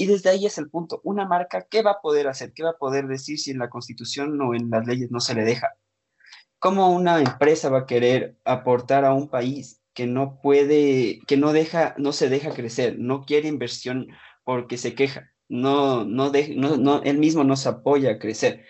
[0.00, 1.02] Y desde ahí es el punto.
[1.04, 2.54] Una marca, ¿qué va a poder hacer?
[2.54, 5.34] ¿Qué va a poder decir si en la constitución o en las leyes no se
[5.34, 5.74] le deja?
[6.58, 11.52] ¿Cómo una empresa va a querer aportar a un país que no puede, que no
[11.52, 14.08] deja, no se deja crecer, no quiere inversión
[14.42, 15.30] porque se queja?
[15.50, 18.64] no, no, no, no, él mismo nos apoya a crecer.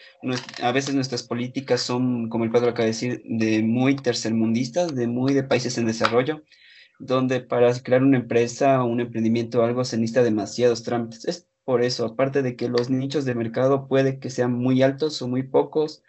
[0.62, 5.06] a veces nuestras políticas son, como el padre acaba de decir, de muy tercermundistas, de
[5.06, 6.42] muy de países en desarrollo,
[7.00, 11.24] donde para crear una empresa o un emprendimiento o algo se necesita demasiados trámites.
[11.26, 15.20] Es por eso, aparte de que los nichos de mercado puede que sean muy altos
[15.22, 16.02] o muy pocos,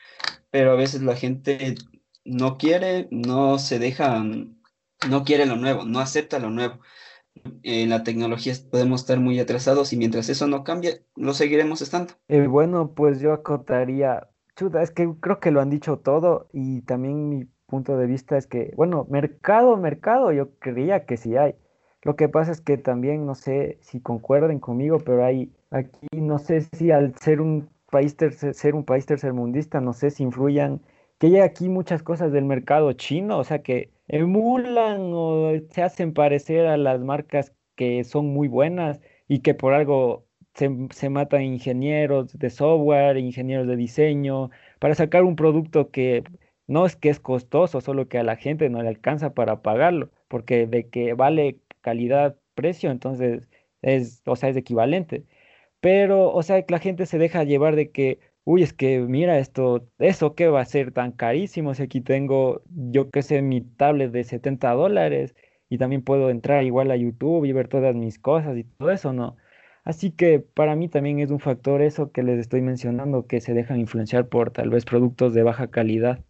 [0.51, 1.75] pero a veces la gente
[2.25, 4.23] no quiere, no se deja,
[5.09, 6.79] no quiere lo nuevo, no acepta lo nuevo
[7.63, 12.13] en la tecnología podemos estar muy atrasados y mientras eso no cambie, lo seguiremos estando.
[12.27, 16.81] Eh, bueno, pues yo acotaría, chuta, es que creo que lo han dicho todo y
[16.81, 21.55] también mi punto de vista es que, bueno, mercado, mercado, yo creía que sí hay.
[22.03, 26.37] Lo que pasa es que también, no sé si concuerden conmigo, pero hay aquí, no
[26.39, 28.15] sé si al ser un país,
[28.53, 30.81] ser un país tercermundista, no sé si influyan,
[31.17, 36.13] que hay aquí muchas cosas del mercado chino, o sea que emulan o se hacen
[36.13, 42.37] parecer a las marcas que son muy buenas y que por algo se, matan ingenieros
[42.37, 46.23] de software, ingenieros de diseño, para sacar un producto que
[46.71, 50.11] no es que es costoso, solo que a la gente no le alcanza para pagarlo,
[50.27, 53.49] porque de que vale calidad, precio, entonces
[53.81, 55.25] es, o sea, es equivalente.
[55.81, 59.87] Pero, o sea, la gente se deja llevar de que uy, es que mira esto,
[59.99, 64.11] eso que va a ser tan carísimo si aquí tengo, yo qué sé, mi tablet
[64.11, 65.35] de 70 dólares
[65.69, 69.13] y también puedo entrar igual a YouTube y ver todas mis cosas y todo eso,
[69.13, 69.37] ¿no?
[69.83, 73.53] Así que para mí también es un factor eso que les estoy mencionando, que se
[73.53, 76.23] dejan influenciar por tal vez productos de baja calidad.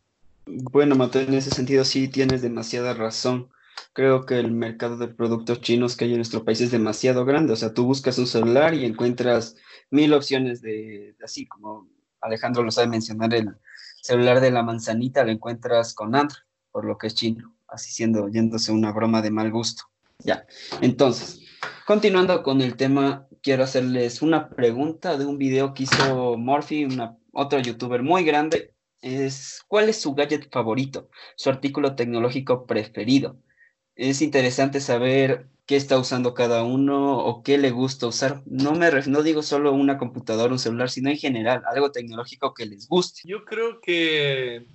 [0.45, 3.49] Bueno, Mateo, en ese sentido sí tienes demasiada razón.
[3.93, 7.53] Creo que el mercado de productos chinos que hay en nuestro país es demasiado grande.
[7.53, 9.55] O sea, tú buscas un celular y encuentras
[9.89, 11.87] mil opciones de así como
[12.21, 13.49] Alejandro lo sabe mencionar, el
[14.01, 18.29] celular de la manzanita lo encuentras con Android, por lo que es chino, así siendo,
[18.29, 19.83] yéndose una broma de mal gusto.
[20.19, 20.45] Ya,
[20.81, 21.41] entonces,
[21.85, 27.17] continuando con el tema, quiero hacerles una pregunta de un video que hizo Morphy, una,
[27.31, 31.09] otro youtuber muy grande, es ¿cuál es su gadget favorito?
[31.35, 33.37] Su artículo tecnológico preferido.
[33.95, 38.41] es interesante saber qué está usando cada uno o qué le gusta usar.
[38.45, 42.65] No, me no digo solo una computadora, un celular, sino en general, algo tecnológico que
[42.65, 43.21] les guste.
[43.25, 44.65] Yo creo que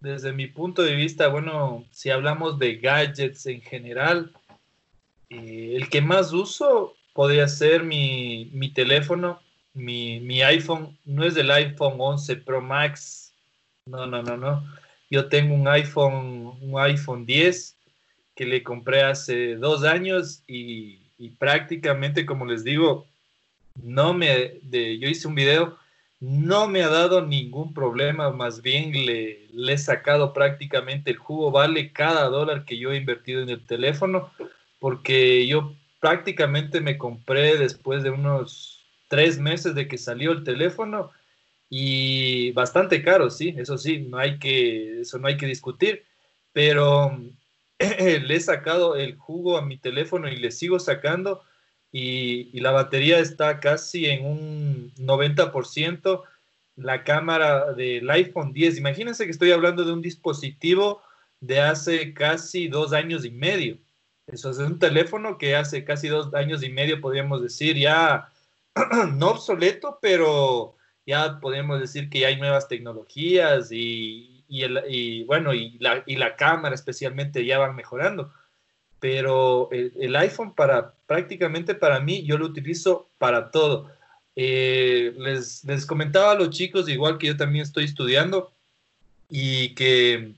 [0.00, 4.32] desde mi punto de vista, bueno, si hablamos de gadgets en general,
[5.30, 9.40] eh, el que más uso podría ser mi, mi teléfono,
[9.74, 10.96] mi, mi, iPhone.
[11.04, 13.25] No es del iPhone 11 Pro Max.
[13.86, 14.64] No, no, no, no.
[15.10, 17.76] Yo tengo un iPhone, un iPhone 10
[18.34, 20.98] que le compré hace dos años y,
[21.38, 23.06] prácticamente, como les digo,
[23.82, 25.78] no me, yo hice un video
[26.18, 31.50] no me ha dado ningún problema, más bien le, le, he sacado prácticamente el jugo,
[31.50, 34.30] vale cada dólar que yo he invertido en el teléfono,
[34.78, 41.10] porque yo prácticamente me compré después de unos tres meses de que salió el teléfono
[41.68, 46.04] y bastante caro, sí, eso sí, no hay que, eso no hay que discutir,
[46.52, 47.18] pero
[47.78, 51.42] le he sacado el jugo a mi teléfono y le sigo sacando
[51.92, 56.22] y, la batería está casi en un 90%.
[56.76, 61.00] La cámara del iPhone 10, imagínense que estoy hablando de un dispositivo
[61.40, 63.78] de hace casi dos años y medio.
[64.26, 68.30] Eso es un teléfono que hace casi dos años y medio, podríamos decir, ya
[69.14, 70.76] no obsoleto, pero
[71.06, 76.36] ya podemos decir que ya hay nuevas tecnologías y, y, bueno, y la, y la
[76.36, 78.32] cámara especialmente ya van mejorando
[79.06, 83.90] pero el, iPhone para prácticamente para mí yo lo utilizo para todo.
[84.34, 88.52] Eh, les, les, comentaba a los chicos, igual que yo también estoy estudiando,
[89.28, 90.34] y que,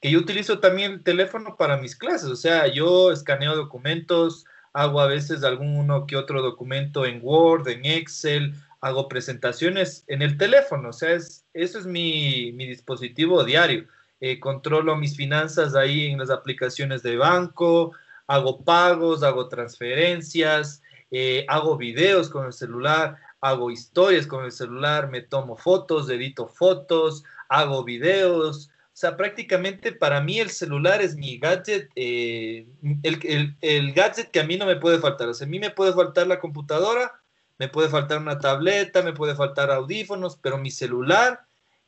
[0.00, 5.00] que yo utilizo también el teléfono para mis clases, o sea, yo escaneo documentos, hago
[5.00, 10.90] a veces alguno que otro documento en Word, en Excel, hago presentaciones en el teléfono,
[10.90, 13.86] o sea, es, eso es mi, mi dispositivo diario.
[14.20, 17.92] Eh, controlo mis finanzas ahí en las aplicaciones de banco,
[18.26, 25.08] hago pagos, hago transferencias, eh, hago videos con el celular, hago historias con el celular,
[25.10, 28.68] me tomo fotos, edito fotos, hago videos.
[28.68, 32.66] O sea, prácticamente para mí el celular es mi gadget, eh,
[33.02, 35.28] el, el, gadget que a mí no me puede faltar.
[35.28, 37.23] O sea, a mí me puede faltar la computadora,
[37.58, 41.46] me puede faltar una tableta, me puede faltar audífonos, pero mi celular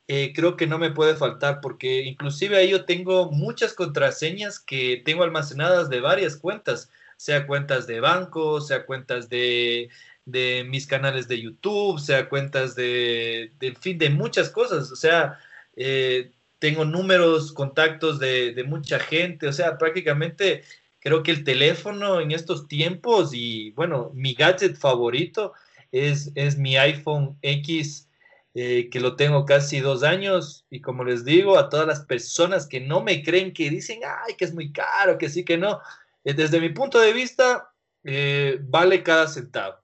[0.08, 5.02] eh, creo que no me puede faltar porque inclusive ahí yo tengo muchas contraseñas que
[5.04, 9.90] tengo almacenadas de varias cuentas, sea cuentas de banco, sea cuentas de,
[10.24, 15.40] de mis canales de YouTube, sea cuentas de, fin, de muchas cosas, o sea,
[15.74, 20.62] eh, tengo números, contactos de, de mucha gente, o sea, prácticamente
[21.06, 25.52] creo que el teléfono en estos tiempos y bueno, mi gadget favorito
[25.92, 28.08] es, es mi iPhone X
[28.56, 32.66] eh, que lo tengo casi dos años y como les digo a todas las personas
[32.66, 35.78] que no me creen, que dicen, ay, que es muy caro, que sí, que no,
[36.24, 37.70] eh, desde mi punto de vista,
[38.02, 39.76] eh, vale cada centavo.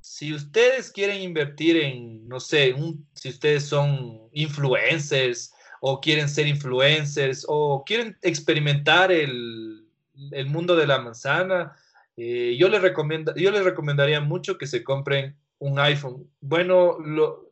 [0.00, 2.74] Si ustedes quieren invertir en, no sé,
[3.12, 9.83] si ustedes son influencers o quieren ser influencers o quieren experimentar el,
[10.32, 11.76] el mundo de la manzana,
[12.16, 16.30] yo, les recomiendo, yo les recomendaría mucho que se compren un iPhone.
[16.40, 16.98] Bueno,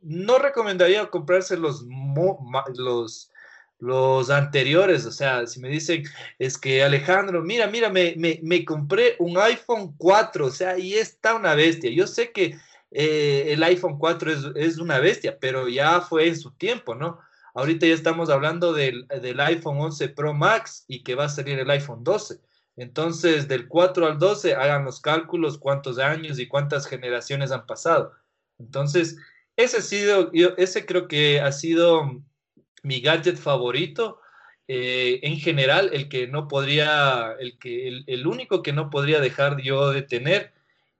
[0.03, 1.85] no recomendaría comprarse los,
[2.75, 3.31] los,
[3.79, 5.07] los anteriores.
[5.07, 6.05] O sea, si me dicen,
[6.38, 11.35] es que Alejandro, mira, mira, me, me, compré un iPhone 4, o sea, y está
[11.35, 11.90] una bestia.
[11.90, 12.57] Yo sé que
[12.90, 17.18] eh, el iPhone 4 es, es, una bestia, pero ya fue en su tiempo, ¿no?
[17.55, 21.59] Ahorita ya estamos hablando del, del iPhone 11 Pro Max y que va a salir
[21.59, 22.40] el iPhone 12.
[22.77, 28.13] Entonces, del 4 al 12, hagan los cálculos cuántos años y cuántas generaciones han pasado.
[28.59, 29.19] Entonces,
[29.57, 32.23] ese, ha sido, ese creo que ha sido
[32.83, 34.21] mi gadget favorito.
[34.69, 39.61] Eh, en general, el que no podría, el, que, el, único que no podría dejar
[39.61, 40.53] yo de tener.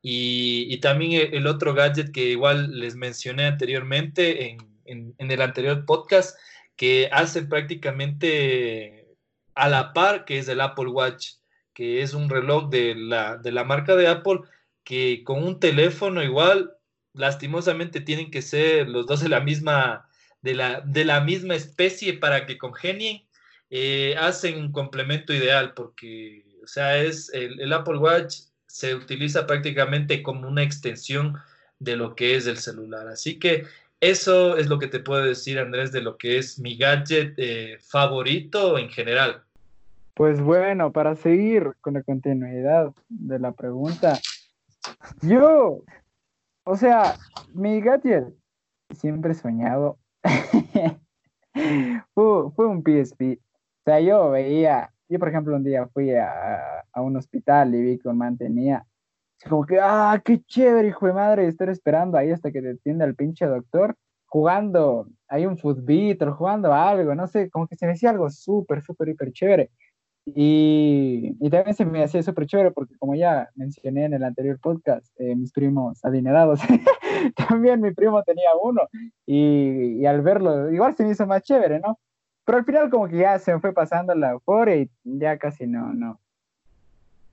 [0.03, 6.37] Y, también el, otro gadget que igual les mencioné anteriormente en, en el anterior podcast,
[6.77, 9.17] que hace prácticamente
[9.55, 11.35] a la par, que es el Apple Watch
[11.75, 14.41] que es un reloj de la, de la marca de Apple,
[14.85, 16.77] que con un teléfono igual,
[17.15, 20.09] lastimosamente tienen que ser los dos de la misma,
[20.41, 23.25] de la, de la misma especie para que congenien,
[23.71, 30.23] eh, hacen un complemento ideal porque, o sea, es el, Apple Watch se utiliza prácticamente
[30.23, 31.39] como una extensión
[31.79, 33.09] de lo que es el celular.
[33.09, 33.65] Así que
[34.01, 37.79] eso es lo que te puedo decir, Andrés, de lo que es mi gadget eh,
[37.81, 39.43] favorito en general.
[40.15, 44.19] Pues bueno, para seguir con la continuidad de la pregunta,
[45.23, 45.83] yo,
[46.65, 47.15] o sea,
[47.55, 48.27] mi gadget
[48.91, 49.99] siempre he soñado
[52.15, 53.39] fue, un PSP.
[53.41, 57.83] O sea, yo veía yo por ejemplo un día fui a, a un hospital y
[57.83, 58.87] vi que un man tenía,
[59.49, 63.05] como que, ah, qué chévere, hijo de madre, estar esperando ahí hasta que te atienda
[63.05, 63.97] el pinche doctor,
[64.27, 68.83] jugando, hay un o jugando algo, no sé, como que se me hacía algo súper,
[68.83, 69.71] súper, hiper chévere.
[70.25, 74.61] Y, y, también se me hacía súper chévere porque como ya mencioné en el anterior
[74.61, 76.61] podcast, eh, mis primos adinerados,
[77.49, 78.83] también mi primo tenía uno
[79.27, 81.99] y, y, al verlo igual se me hizo más chévere, ¿no?
[82.45, 85.67] Pero al final como que ya se me fue pasando la euforia y ya casi
[85.67, 86.21] no, no,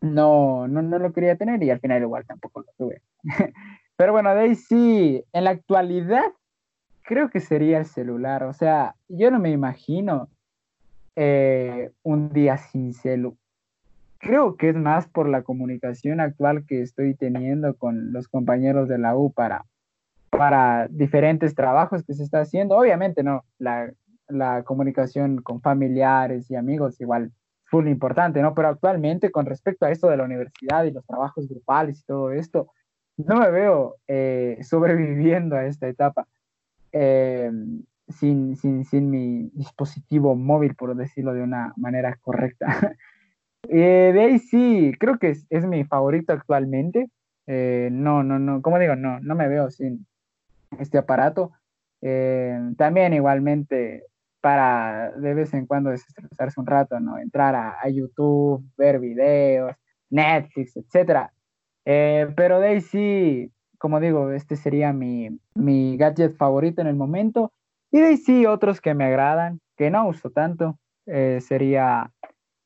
[0.02, 3.02] no, no, no lo quería tener y al final igual tampoco lo tuve.
[3.98, 6.26] Pero bueno, de ahí sí, en la actualidad
[7.04, 10.30] creo que sería el celular, o sea, yo no me imagino
[11.22, 13.36] eh, un día sin celu.
[14.20, 19.00] Creo que es más por la comunicación actual que estoy teniendo con los compañeros de
[19.00, 19.66] la U para,
[20.30, 22.78] para diferentes trabajos que se está haciendo.
[22.78, 23.92] Obviamente, no, la,
[24.30, 27.34] la comunicación con familiares y amigos igual
[27.66, 28.56] full importante, ¿no?
[28.56, 32.32] Pero actualmente con respecto a esto de la universidad y los trabajos grupales y todo
[32.32, 32.72] esto,
[33.18, 36.30] no me veo eh, sobreviviendo a esta etapa
[36.94, 37.52] eh,
[38.10, 42.68] sin, sin, sin, mi dispositivo móvil, por decirlo de una manera correcta.
[43.70, 47.10] eh, de ahí sí, creo que es, es mi favorito actualmente.
[47.48, 50.06] Eh, no, no, no, como digo, no, no me veo sin
[50.80, 51.52] este aparato.
[52.78, 54.04] también igualmente
[54.42, 57.18] para de vez en cuando desestresarse un rato, ¿no?
[57.18, 59.76] Entrar a, YouTube, ver videos,
[60.10, 61.30] Netflix, etc.
[61.86, 66.96] Eh, pero de ahí sí, como digo, este sería mi, mi gadget favorito en el
[66.96, 67.52] momento.
[67.92, 70.78] Y de ahí sí, otros que me agradan, que no uso tanto,
[71.08, 72.12] eh, sería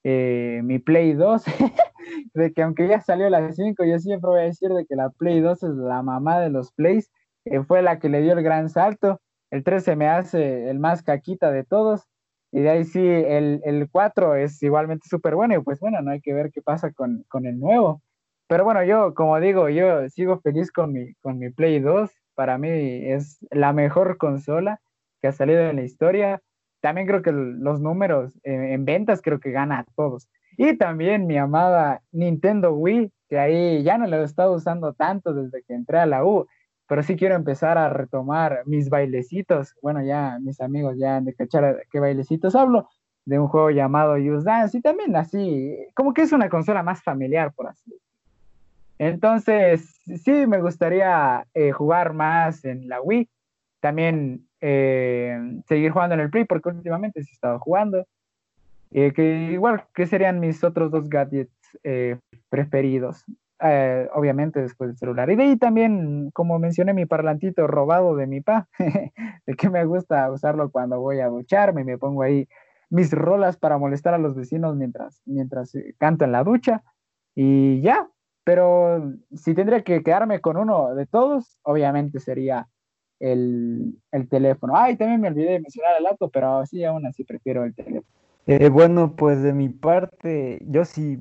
[0.04, 1.44] eh, mi Play 2.
[2.34, 5.10] de que aunque ya salió la 5, yo siempre voy a decir de que la
[5.10, 7.10] Play 2 es la mamá de los Plays,
[7.68, 9.22] fue la que le dio el gran salto.
[9.52, 12.08] El 3 se me hace el más caquita de todos.
[12.52, 15.56] Y de ahí sí, el, el 4 es igualmente súper bueno.
[15.56, 18.02] Y pues bueno, no hay que ver qué pasa con, con, el nuevo.
[18.48, 22.12] Pero bueno, yo, como digo, yo sigo feliz con mi, con mi Play 2.
[22.36, 24.80] Para mí es la mejor consola
[25.24, 26.42] que ha salido en la historia.
[26.82, 30.28] También creo que los números en, en ventas creo que gana a todos.
[30.58, 35.34] Y también mi amada Nintendo Wii, que ahí ya no la he estado usando tanto
[35.34, 36.46] desde que entré a la U
[36.88, 39.76] pero sí quiero empezar a retomar mis bailecitos.
[39.82, 42.88] Bueno, ya mis amigos ya han de cachar qué bailecitos hablo,
[43.26, 47.02] de un juego llamado Use Dance y también así, como que es una consola más
[47.02, 48.04] familiar, por así decirlo.
[49.00, 53.28] Entonces, sí, me gustaría eh, jugar más en la Wii,
[53.80, 55.38] también eh,
[55.68, 58.08] seguir jugando en el Play, porque últimamente sí he jugando.
[58.92, 61.52] Eh, que igual, que serían mis otros dos gadgets
[62.50, 63.26] preferidos?
[63.60, 65.30] Eh, obviamente después del celular.
[65.30, 68.68] Y de ahí también, como mencioné, mi parlantito robado de mi pa,
[69.46, 72.48] de que me gusta usarlo cuando voy a ducharme, me pongo ahí
[72.90, 76.84] mis rolas para molestar a los vecinos mientras, mientras canto en la ducha
[77.36, 78.10] y ya.
[78.46, 82.68] Pero si tendría que quedarme con uno de todos, obviamente sería
[83.24, 84.76] el, el teléfono.
[84.76, 88.04] Ay, también me olvidé de mencionar el auto, pero sí, aún así prefiero el teléfono.
[88.46, 91.18] Eh, bueno, pues de mi parte, yo sí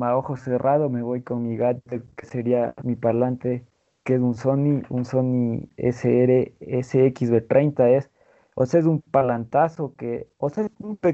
[0.00, 3.64] a ojo cerrado me voy con mi gadget, que sería mi parlante,
[4.04, 8.10] que es un Sony, un Sony SR SXB30 es,
[8.54, 10.66] o sea, es un parlantazo que, o sea,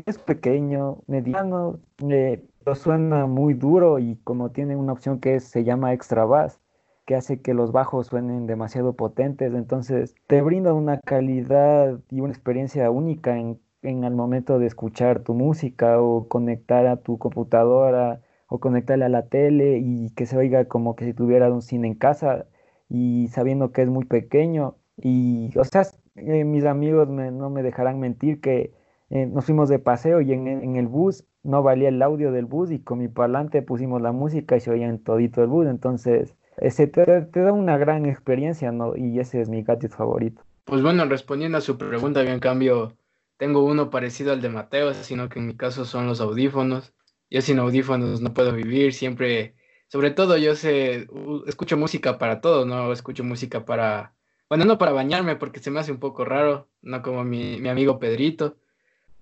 [0.06, 5.64] es, pequeño, mediano, eh, pero suena muy duro y como tiene una opción que se
[5.64, 6.60] llama extra bass,
[7.08, 12.34] que hace que los bajos suenen demasiado potentes, entonces te brinda una calidad y una
[12.34, 18.20] experiencia única en, en el momento de escuchar tu música o conectar a tu computadora
[18.46, 21.88] o conectarle a la tele y que se oiga como que si tuviera un cine
[21.88, 22.44] en casa
[22.90, 24.76] y sabiendo que es muy pequeño.
[24.98, 25.84] Y, o sea,
[26.16, 28.74] eh, mis amigos no me dejarán mentir que
[29.10, 32.70] eh, nos fuimos de paseo y en, el bus no valía el audio del bus
[32.70, 35.66] y con mi parlante pusimos la música y se oía en todito el bus.
[35.66, 38.96] Entonces, ese te, da una gran experiencia, ¿no?
[38.96, 40.42] Y ese es mi gadget favorito.
[40.64, 42.96] Pues bueno, respondiendo a su pregunta, en cambio,
[43.36, 46.92] tengo uno parecido al de Mateo, sino que en mi caso son los audífonos.
[47.30, 49.54] Yo sin audífonos no puedo vivir, siempre,
[49.88, 51.06] sobre todo yo sé,
[51.46, 52.92] escucho música para todo, ¿no?
[52.92, 54.14] Escucho música para,
[54.48, 57.68] bueno, no para bañarme porque se me hace un poco raro, no como mi, mi
[57.68, 58.56] amigo Pedrito,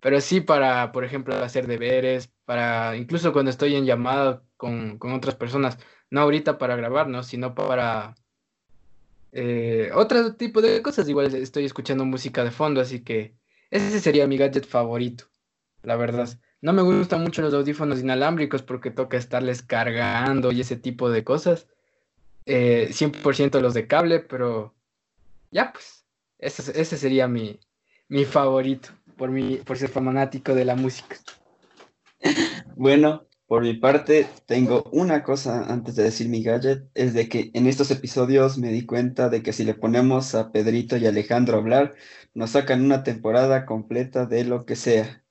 [0.00, 5.12] pero sí para, por ejemplo, hacer deberes, para, incluso cuando estoy en llamada con, con
[5.12, 5.78] otras personas,
[6.10, 7.22] no ahorita para grabar, ¿no?
[7.22, 8.14] Sino para
[9.32, 13.36] eh, otro tipo de cosas, igual estoy escuchando música de fondo, así que
[13.70, 15.26] ese sería mi gadget favorito,
[15.82, 16.28] la verdad.
[16.62, 21.22] No me gustan mucho los audífonos inalámbricos porque toca estarles cargando y ese tipo de
[21.24, 21.68] cosas.
[22.46, 24.74] 100% eh, los de cable, pero
[25.50, 26.06] ya pues,
[26.38, 27.60] ese, ese sería mi,
[28.08, 31.16] mi favorito por, mi, por ser fanático de la música.
[32.76, 37.50] Bueno, por mi parte, tengo una cosa antes de decir mi gadget, es de que
[37.54, 41.56] en estos episodios me di cuenta de que si le ponemos a Pedrito y Alejandro
[41.56, 41.94] a hablar,
[42.34, 45.24] nos sacan una temporada completa de lo que sea,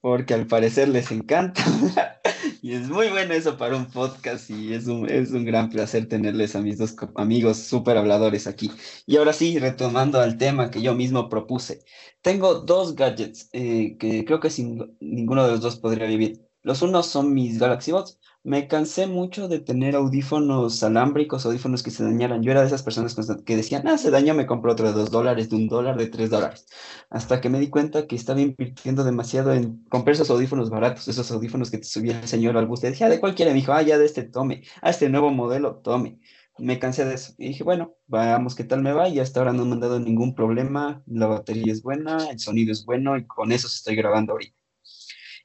[0.00, 1.62] porque al parecer les encanta
[2.62, 6.08] y es muy bueno eso para un podcast y es un, es un gran placer
[6.08, 8.70] tenerles a mis dos amigos súper habladores aquí.
[9.06, 11.84] Y ahora sí, retomando al tema que yo mismo propuse,
[12.22, 16.45] tengo dos gadgets eh, que creo que sin ninguno de los dos podría vivir.
[16.66, 18.18] Los unos son mis Galaxy Bots.
[18.42, 22.42] Me cansé mucho de tener audífonos alámbricos, audífonos que se dañaran.
[22.42, 23.14] Yo era de esas personas
[23.44, 26.08] que decían, ah, se dañó, me compro otro de dos dólares, de un dólar, de
[26.08, 26.66] tres dólares.
[27.08, 31.30] Hasta que me di cuenta que estaba invirtiendo demasiado en comprar esos audífonos baratos, esos
[31.30, 32.80] audífonos que te subía el señor al bus.
[32.80, 35.30] Te decía, ah, de cualquiera, me dijo, ah, ya de este tome, a este nuevo
[35.30, 36.18] modelo, tome.
[36.58, 37.32] Me cansé de eso.
[37.38, 39.08] Y dije, bueno, veamos qué tal me va.
[39.08, 41.00] Y hasta ahora no me han dado ningún problema.
[41.06, 44.65] La batería es buena, el sonido es bueno y con eso estoy grabando ahorita.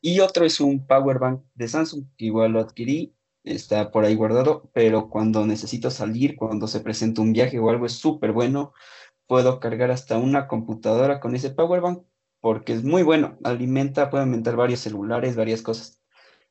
[0.01, 4.15] Y otro es un power bank de Samsung, que igual lo adquirí, está por ahí
[4.15, 8.73] guardado, pero cuando necesito salir, cuando se presenta un viaje o algo, es súper bueno.
[9.27, 12.03] Puedo cargar hasta una computadora con ese power bank
[12.41, 16.01] porque es muy bueno, alimenta, puede alimentar varios celulares, varias cosas.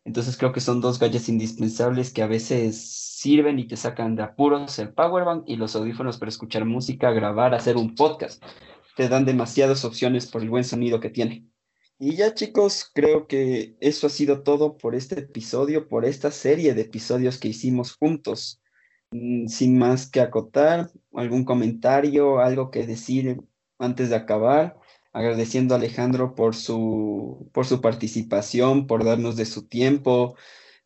[0.05, 4.23] Entonces creo que son dos gadgets indispensables que a veces sirven y te sacan de
[4.23, 8.43] apuros el power bank y los audífonos para escuchar música, grabar, hacer un podcast.
[8.97, 11.50] Te dan demasiadas opciones por el buen sonido que tiene.
[12.03, 16.73] Y ya chicos, creo que eso ha sido todo por este episodio, por esta serie
[16.73, 18.63] de episodios que hicimos juntos.
[19.11, 23.43] Mm, sin más que acotar, algún comentario, algo que decir
[23.79, 24.79] antes de acabar,
[25.13, 30.37] agradeciendo a Alejandro por su, por su participación, por darnos de su tiempo,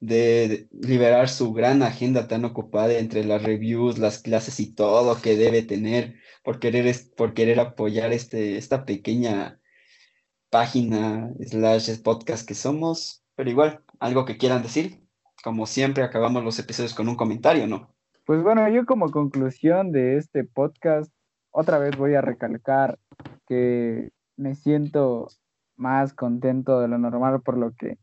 [0.00, 5.36] de liberar su gran agenda tan ocupada entre las reviews, las clases y todo que
[5.36, 9.60] debe tener por querer, por querer apoyar este, esta pequeña
[10.55, 15.05] página slash podcast que somos, pero igual, algo que quieran decir.
[15.42, 17.88] Como siempre, acabamos los episodios con un comentario, ¿no?
[18.24, 21.12] Pues bueno, yo como conclusión de este podcast,
[21.50, 23.00] otra vez voy a recalcar
[23.48, 25.26] que me siento
[25.74, 27.98] más contento de lo normal por lo que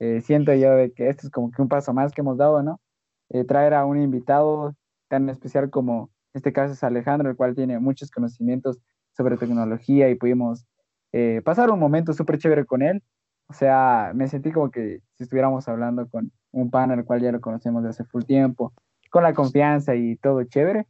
[0.00, 2.64] eh, siento yo de que esto es como que un paso más que hemos dado,
[2.64, 2.80] ¿no?
[3.28, 4.74] Eh, traer a un invitado
[5.06, 8.80] tan especial como este caso es Alejandro, el cual tiene muchos conocimientos
[9.16, 10.66] sobre tecnología y pudimos
[11.12, 13.02] eh, pasar un momento súper chévere con él.
[13.48, 17.32] O sea, me sentí como que si estuviéramos hablando con un pan al cual ya
[17.32, 18.72] lo conocemos de hace full tiempo,
[19.10, 20.86] con la confianza y todo chévere.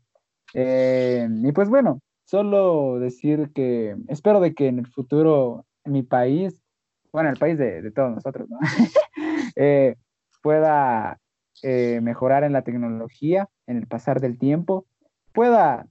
[0.54, 6.62] Eh, y pues bueno, solo decir que espero de que en el futuro mi país,
[7.12, 8.58] bueno, el país de, todos nosotros, ¿no?
[9.54, 9.96] Eh,
[10.42, 11.18] pueda
[11.62, 14.86] mejorar en la tecnología, en el pasar del tiempo,
[15.32, 15.86] pueda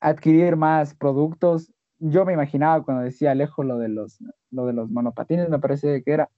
[0.00, 1.72] adquirir más productos.
[1.98, 4.18] Yo me imaginaba cuando decía Alejo lo de los,
[4.50, 6.30] lo de los monopatines, me parece que era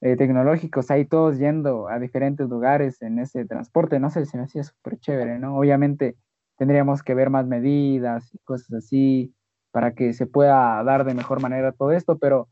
[0.00, 4.44] eh, tecnológicos, ahí todos yendo a diferentes lugares en ese transporte, no sé, se me
[4.44, 5.56] hacía súper chévere, ¿no?
[5.56, 6.16] Obviamente
[6.58, 9.34] tendríamos que ver más medidas y cosas así
[9.70, 12.48] para que se pueda dar de mejor manera todo esto, pero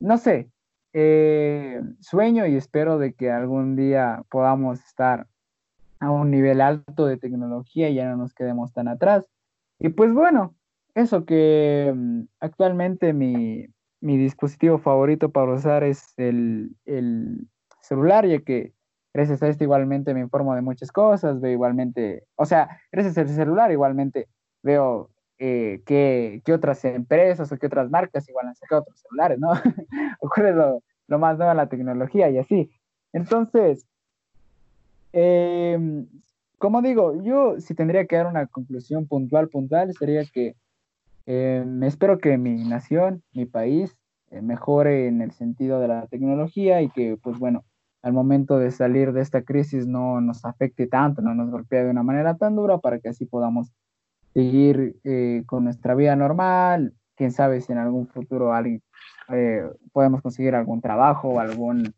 [0.00, 0.50] no sé,
[0.92, 5.26] eh, sueño y espero de que algún día podamos estar
[6.00, 9.28] a un nivel alto de tecnología y ya no nos quedemos tan atrás.
[9.82, 10.54] Y pues bueno,
[10.94, 13.66] eso que mm, actualmente mi,
[14.00, 16.76] dispositivo favorito para usar es el,
[17.80, 18.72] celular, ya que
[19.12, 23.28] gracias a esto igualmente me informo de muchas cosas, veo igualmente, o sea, gracias al
[23.28, 24.28] celular igualmente
[24.62, 29.50] veo eh, qué, otras empresas o qué otras marcas igual han sacado otros celulares, ¿no?
[30.20, 32.70] o cuál es lo, lo, más nuevo en la tecnología y así.
[33.12, 33.84] Entonces,
[35.12, 36.06] eh,
[36.62, 40.54] como digo, yo si tendría que dar una conclusión puntual, puntual, sería que
[41.26, 43.96] eh, espero que mi nación, mi país,
[44.30, 47.64] eh, mejore en el sentido de la tecnología y que, pues bueno,
[48.00, 51.90] al momento de salir de esta crisis no nos afecte tanto, no nos golpee de
[51.90, 53.72] una manera tan dura para que así podamos
[54.32, 56.94] seguir eh, con nuestra vida normal.
[57.16, 58.80] Quién sabe si en algún futuro alguien
[59.92, 61.92] podemos conseguir algún trabajo o algún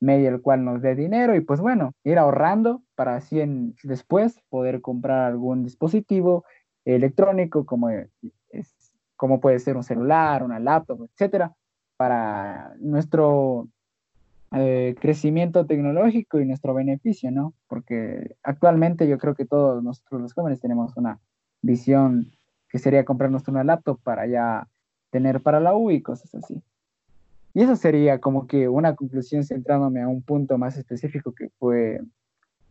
[0.00, 3.40] medio el cual nos dé dinero y pues bueno, ir ahorrando para así
[3.82, 6.44] después poder comprar algún dispositivo
[6.84, 11.54] electrónico como, es, como puede ser un celular, una laptop, etcétera,
[11.96, 13.68] para nuestro
[14.52, 17.54] eh, crecimiento tecnológico y nuestro beneficio, ¿no?
[17.68, 21.20] Porque actualmente yo creo que todos nosotros los jóvenes tenemos una
[21.62, 22.32] visión
[22.68, 24.66] que sería comprarnos una laptop para ya
[25.10, 26.62] tener para la U y cosas así.
[27.54, 32.00] Y eso sería como que una conclusión centrándome a un punto más específico que fue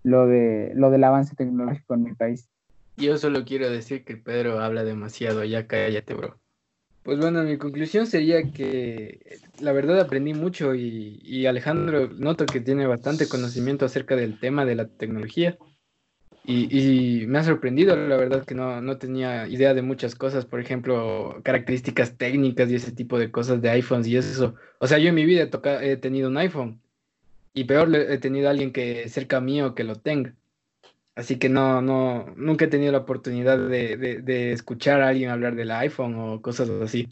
[0.03, 2.49] lo, de, lo del avance tecnológico en mi país.
[2.97, 6.37] Yo solo quiero decir que Pedro habla demasiado, ya cállate, bro.
[7.03, 12.85] Pues bueno, mi conclusión sería que la verdad aprendí mucho y, Alejandro noto que tiene
[12.87, 15.57] bastante conocimiento acerca del tema de la tecnología
[16.45, 20.59] y, me ha sorprendido, la verdad que no, no, tenía idea de muchas cosas, por
[20.59, 24.55] ejemplo, características técnicas y ese tipo de cosas de iPhones y eso.
[24.79, 26.81] O sea, yo en mi vida he, he tenido un iPhone
[27.53, 30.33] y peor he tenido a alguien que cerca mío que lo tenga.
[31.19, 35.71] Así que no, no, nunca he tenido la oportunidad de, escuchar a alguien hablar del
[35.71, 37.09] iPhone o cosas así.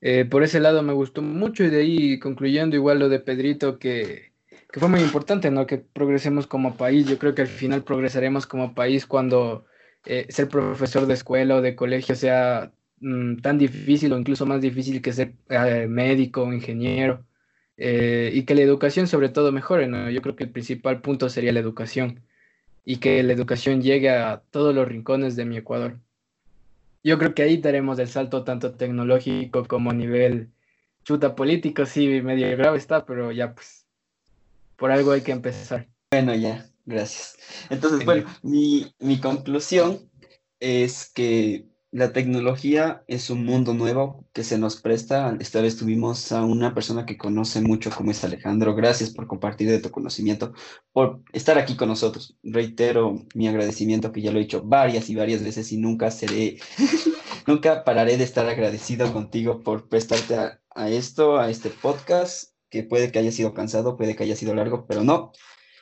[0.00, 3.78] Eh, por ese lado me gustó mucho y de ahí concluyendo igual lo de Pedrito
[3.78, 4.27] que,
[4.70, 5.66] fue muy importante, ¿no?
[5.66, 7.06] Que progresemos como país.
[7.06, 9.66] Yo creo que al final progresaremos como país cuando
[10.06, 14.60] eh, ser profesor de escuela o de colegio sea mm, tan difícil o incluso más
[14.60, 17.24] difícil que ser eh, médico o ingeniero.
[17.76, 20.10] y que la educación sobre todo mejore, ¿no?
[20.10, 22.22] Yo creo que el principal punto sería la educación
[22.84, 25.98] y que la educación llegue a todos los rincones de mi Ecuador.
[27.04, 30.50] Yo creo que ahí daremos el salto tanto tecnológico como a nivel
[31.04, 33.77] chuta político, sí, medio grave está, pero ya pues,
[34.78, 35.88] por algo hay que empezar.
[36.10, 37.36] Bueno, ya, gracias.
[37.68, 40.10] Entonces, bueno, mi, mi conclusión
[40.60, 45.36] es que la tecnología es un mundo nuevo que se nos presta.
[45.40, 48.74] Esta vez tuvimos a una persona que conoce mucho como es Alejandro.
[48.74, 50.52] Gracias por compartir de tu conocimiento,
[50.92, 52.36] por estar aquí con nosotros.
[52.42, 56.58] Reitero mi agradecimiento que ya lo he dicho varias y varias veces y nunca seré,
[57.46, 62.82] nunca pararé de estar agradecido contigo por prestarte a, a esto, a este podcast, que
[62.82, 65.32] puede que haya sido cansado, puede que haya sido largo, pero no.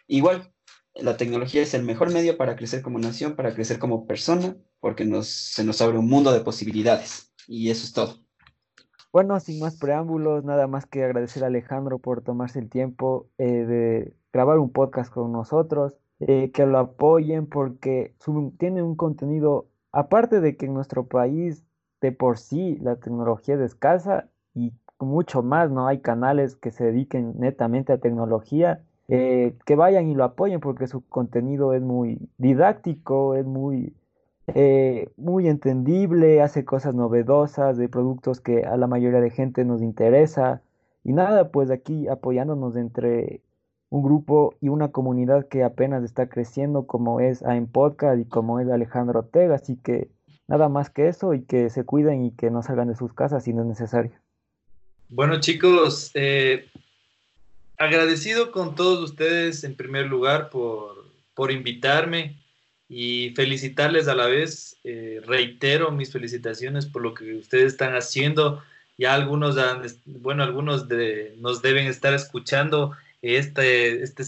[0.06, 0.52] Igual,
[0.94, 5.04] la tecnología es el mejor medio para crecer como nación, para crecer como persona, porque
[5.04, 7.32] nos, se nos abre un mundo de posibilidades.
[7.46, 8.14] Y eso es todo.
[9.12, 13.46] Bueno, sin más preámbulos, nada más que agradecer a Alejandro por tomarse el tiempo eh,
[13.46, 18.14] de grabar un podcast con nosotros, eh, que lo apoyen porque
[18.58, 21.64] tiene un contenido, aparte de que en nuestro país
[22.00, 24.28] de por sí la tecnología es escasa
[24.98, 25.86] mucho más, ¿no?
[25.86, 30.88] Hay canales que se dediquen netamente a tecnología eh, que vayan y lo apoyen porque
[30.88, 33.94] su contenido es muy didáctico, es muy,
[34.48, 39.82] eh, muy entendible, hace cosas novedosas de productos que a la mayoría de gente nos
[39.82, 40.62] interesa.
[41.04, 43.42] Y nada, pues aquí apoyándonos entre
[43.90, 48.60] un grupo y una comunidad que apenas está creciendo como es AIM Podcast y como
[48.60, 49.54] es Alejandro Ortega.
[49.54, 50.10] Así que
[50.48, 53.44] nada más que eso y que se cuiden y que no salgan de sus casas
[53.44, 54.12] si no es necesario.
[55.08, 56.68] Bueno chicos, eh,
[57.78, 62.42] agradecido con todos ustedes en primer lugar por, por invitarme
[62.88, 64.78] y felicitarles a la vez.
[64.82, 68.64] Eh, reitero mis felicitaciones por lo que ustedes están haciendo.
[68.98, 69.56] Ya algunos,
[70.06, 74.24] bueno, algunos de, nos deben estar escuchando este, este,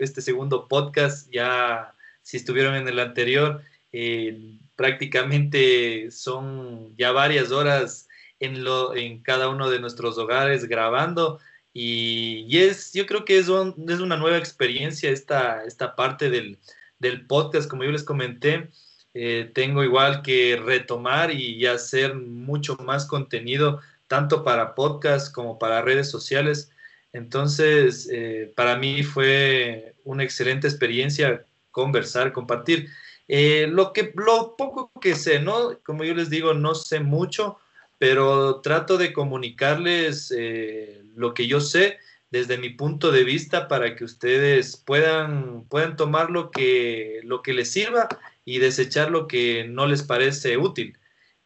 [0.00, 1.30] este segundo podcast.
[1.30, 1.92] Ya
[2.22, 8.08] si estuvieron en el anterior, eh, prácticamente son ya varias horas
[8.40, 11.38] en, lo, en cada uno de nuestros hogares grabando.
[11.72, 16.58] Y, es, yo creo que es, es una nueva experiencia esta, esta parte del,
[16.98, 18.70] del podcast, como yo les comenté.
[19.14, 25.82] Eh, tengo igual que retomar y hacer mucho más contenido, tanto para podcast como para
[25.82, 26.70] redes sociales.
[27.12, 32.88] Entonces, eh, para mí fue una excelente experiencia conversar, compartir.
[33.28, 35.78] Eh, lo, que, lo poco que sé, ¿no?
[35.84, 37.58] Como yo les digo, no sé mucho,
[38.00, 41.98] pero trato de comunicarles eh, lo que yo sé
[42.30, 47.52] desde mi punto de vista para que ustedes puedan, puedan tomar lo que, lo que
[47.52, 48.08] les sirva
[48.46, 50.96] y desechar lo que no les parece útil.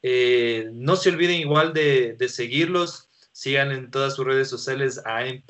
[0.02, 5.42] Eh, no se olviden igual de, seguirlos, sigan en todas sus redes sociales a en,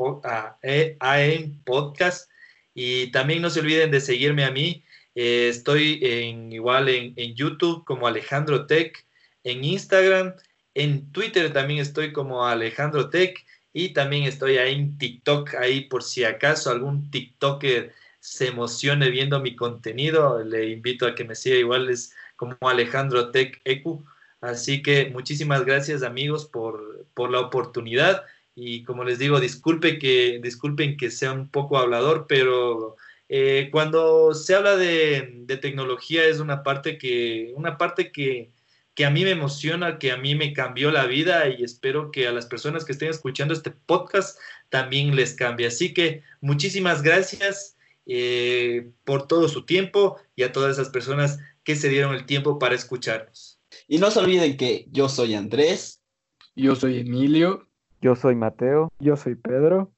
[1.64, 2.30] Podcast
[2.72, 4.82] y también no se olviden de seguirme a mí.
[5.14, 6.02] Eh, estoy
[6.50, 9.04] igual en, en YouTube como Alejandro Tech,
[9.42, 10.32] en Instagram
[10.74, 16.02] en Twitter también estoy como Alejandro Tech y también estoy ahí en TikTok, ahí por
[16.02, 21.56] si acaso algún TikToker se emocione viendo mi contenido, le invito a que me siga
[21.56, 24.04] igual es como Alejandro Tech Ecu.
[24.40, 30.38] Así que muchísimas gracias amigos por, por la oportunidad y como les digo, disculpe que,
[30.42, 32.96] disculpen que sea un poco hablador, pero
[33.28, 38.50] eh, cuando se habla de, de, tecnología es una parte que, una parte que,
[38.94, 42.28] que a mí me emociona, que a mí me cambió la vida y espero que
[42.28, 44.38] a las personas que estén escuchando este podcast
[44.68, 45.66] también les cambie.
[45.66, 47.76] Así que muchísimas gracias
[48.06, 52.58] eh, por todo su tiempo y a todas esas personas que se dieron el tiempo
[52.58, 53.58] para escucharnos.
[53.88, 56.00] Y no se olviden que yo soy Andrés.
[56.54, 57.66] Yo soy Emilio.
[58.00, 58.92] Yo soy Mateo.
[59.00, 59.92] Yo soy Pedro.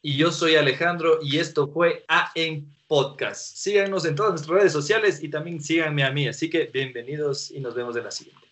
[0.00, 3.56] Y yo soy Alejandro y esto fue AM Podcast.
[3.56, 6.26] Síganos en todas nuestras redes sociales y también síganme a mí.
[6.26, 8.47] Así que bienvenidos y nos vemos en la siguiente.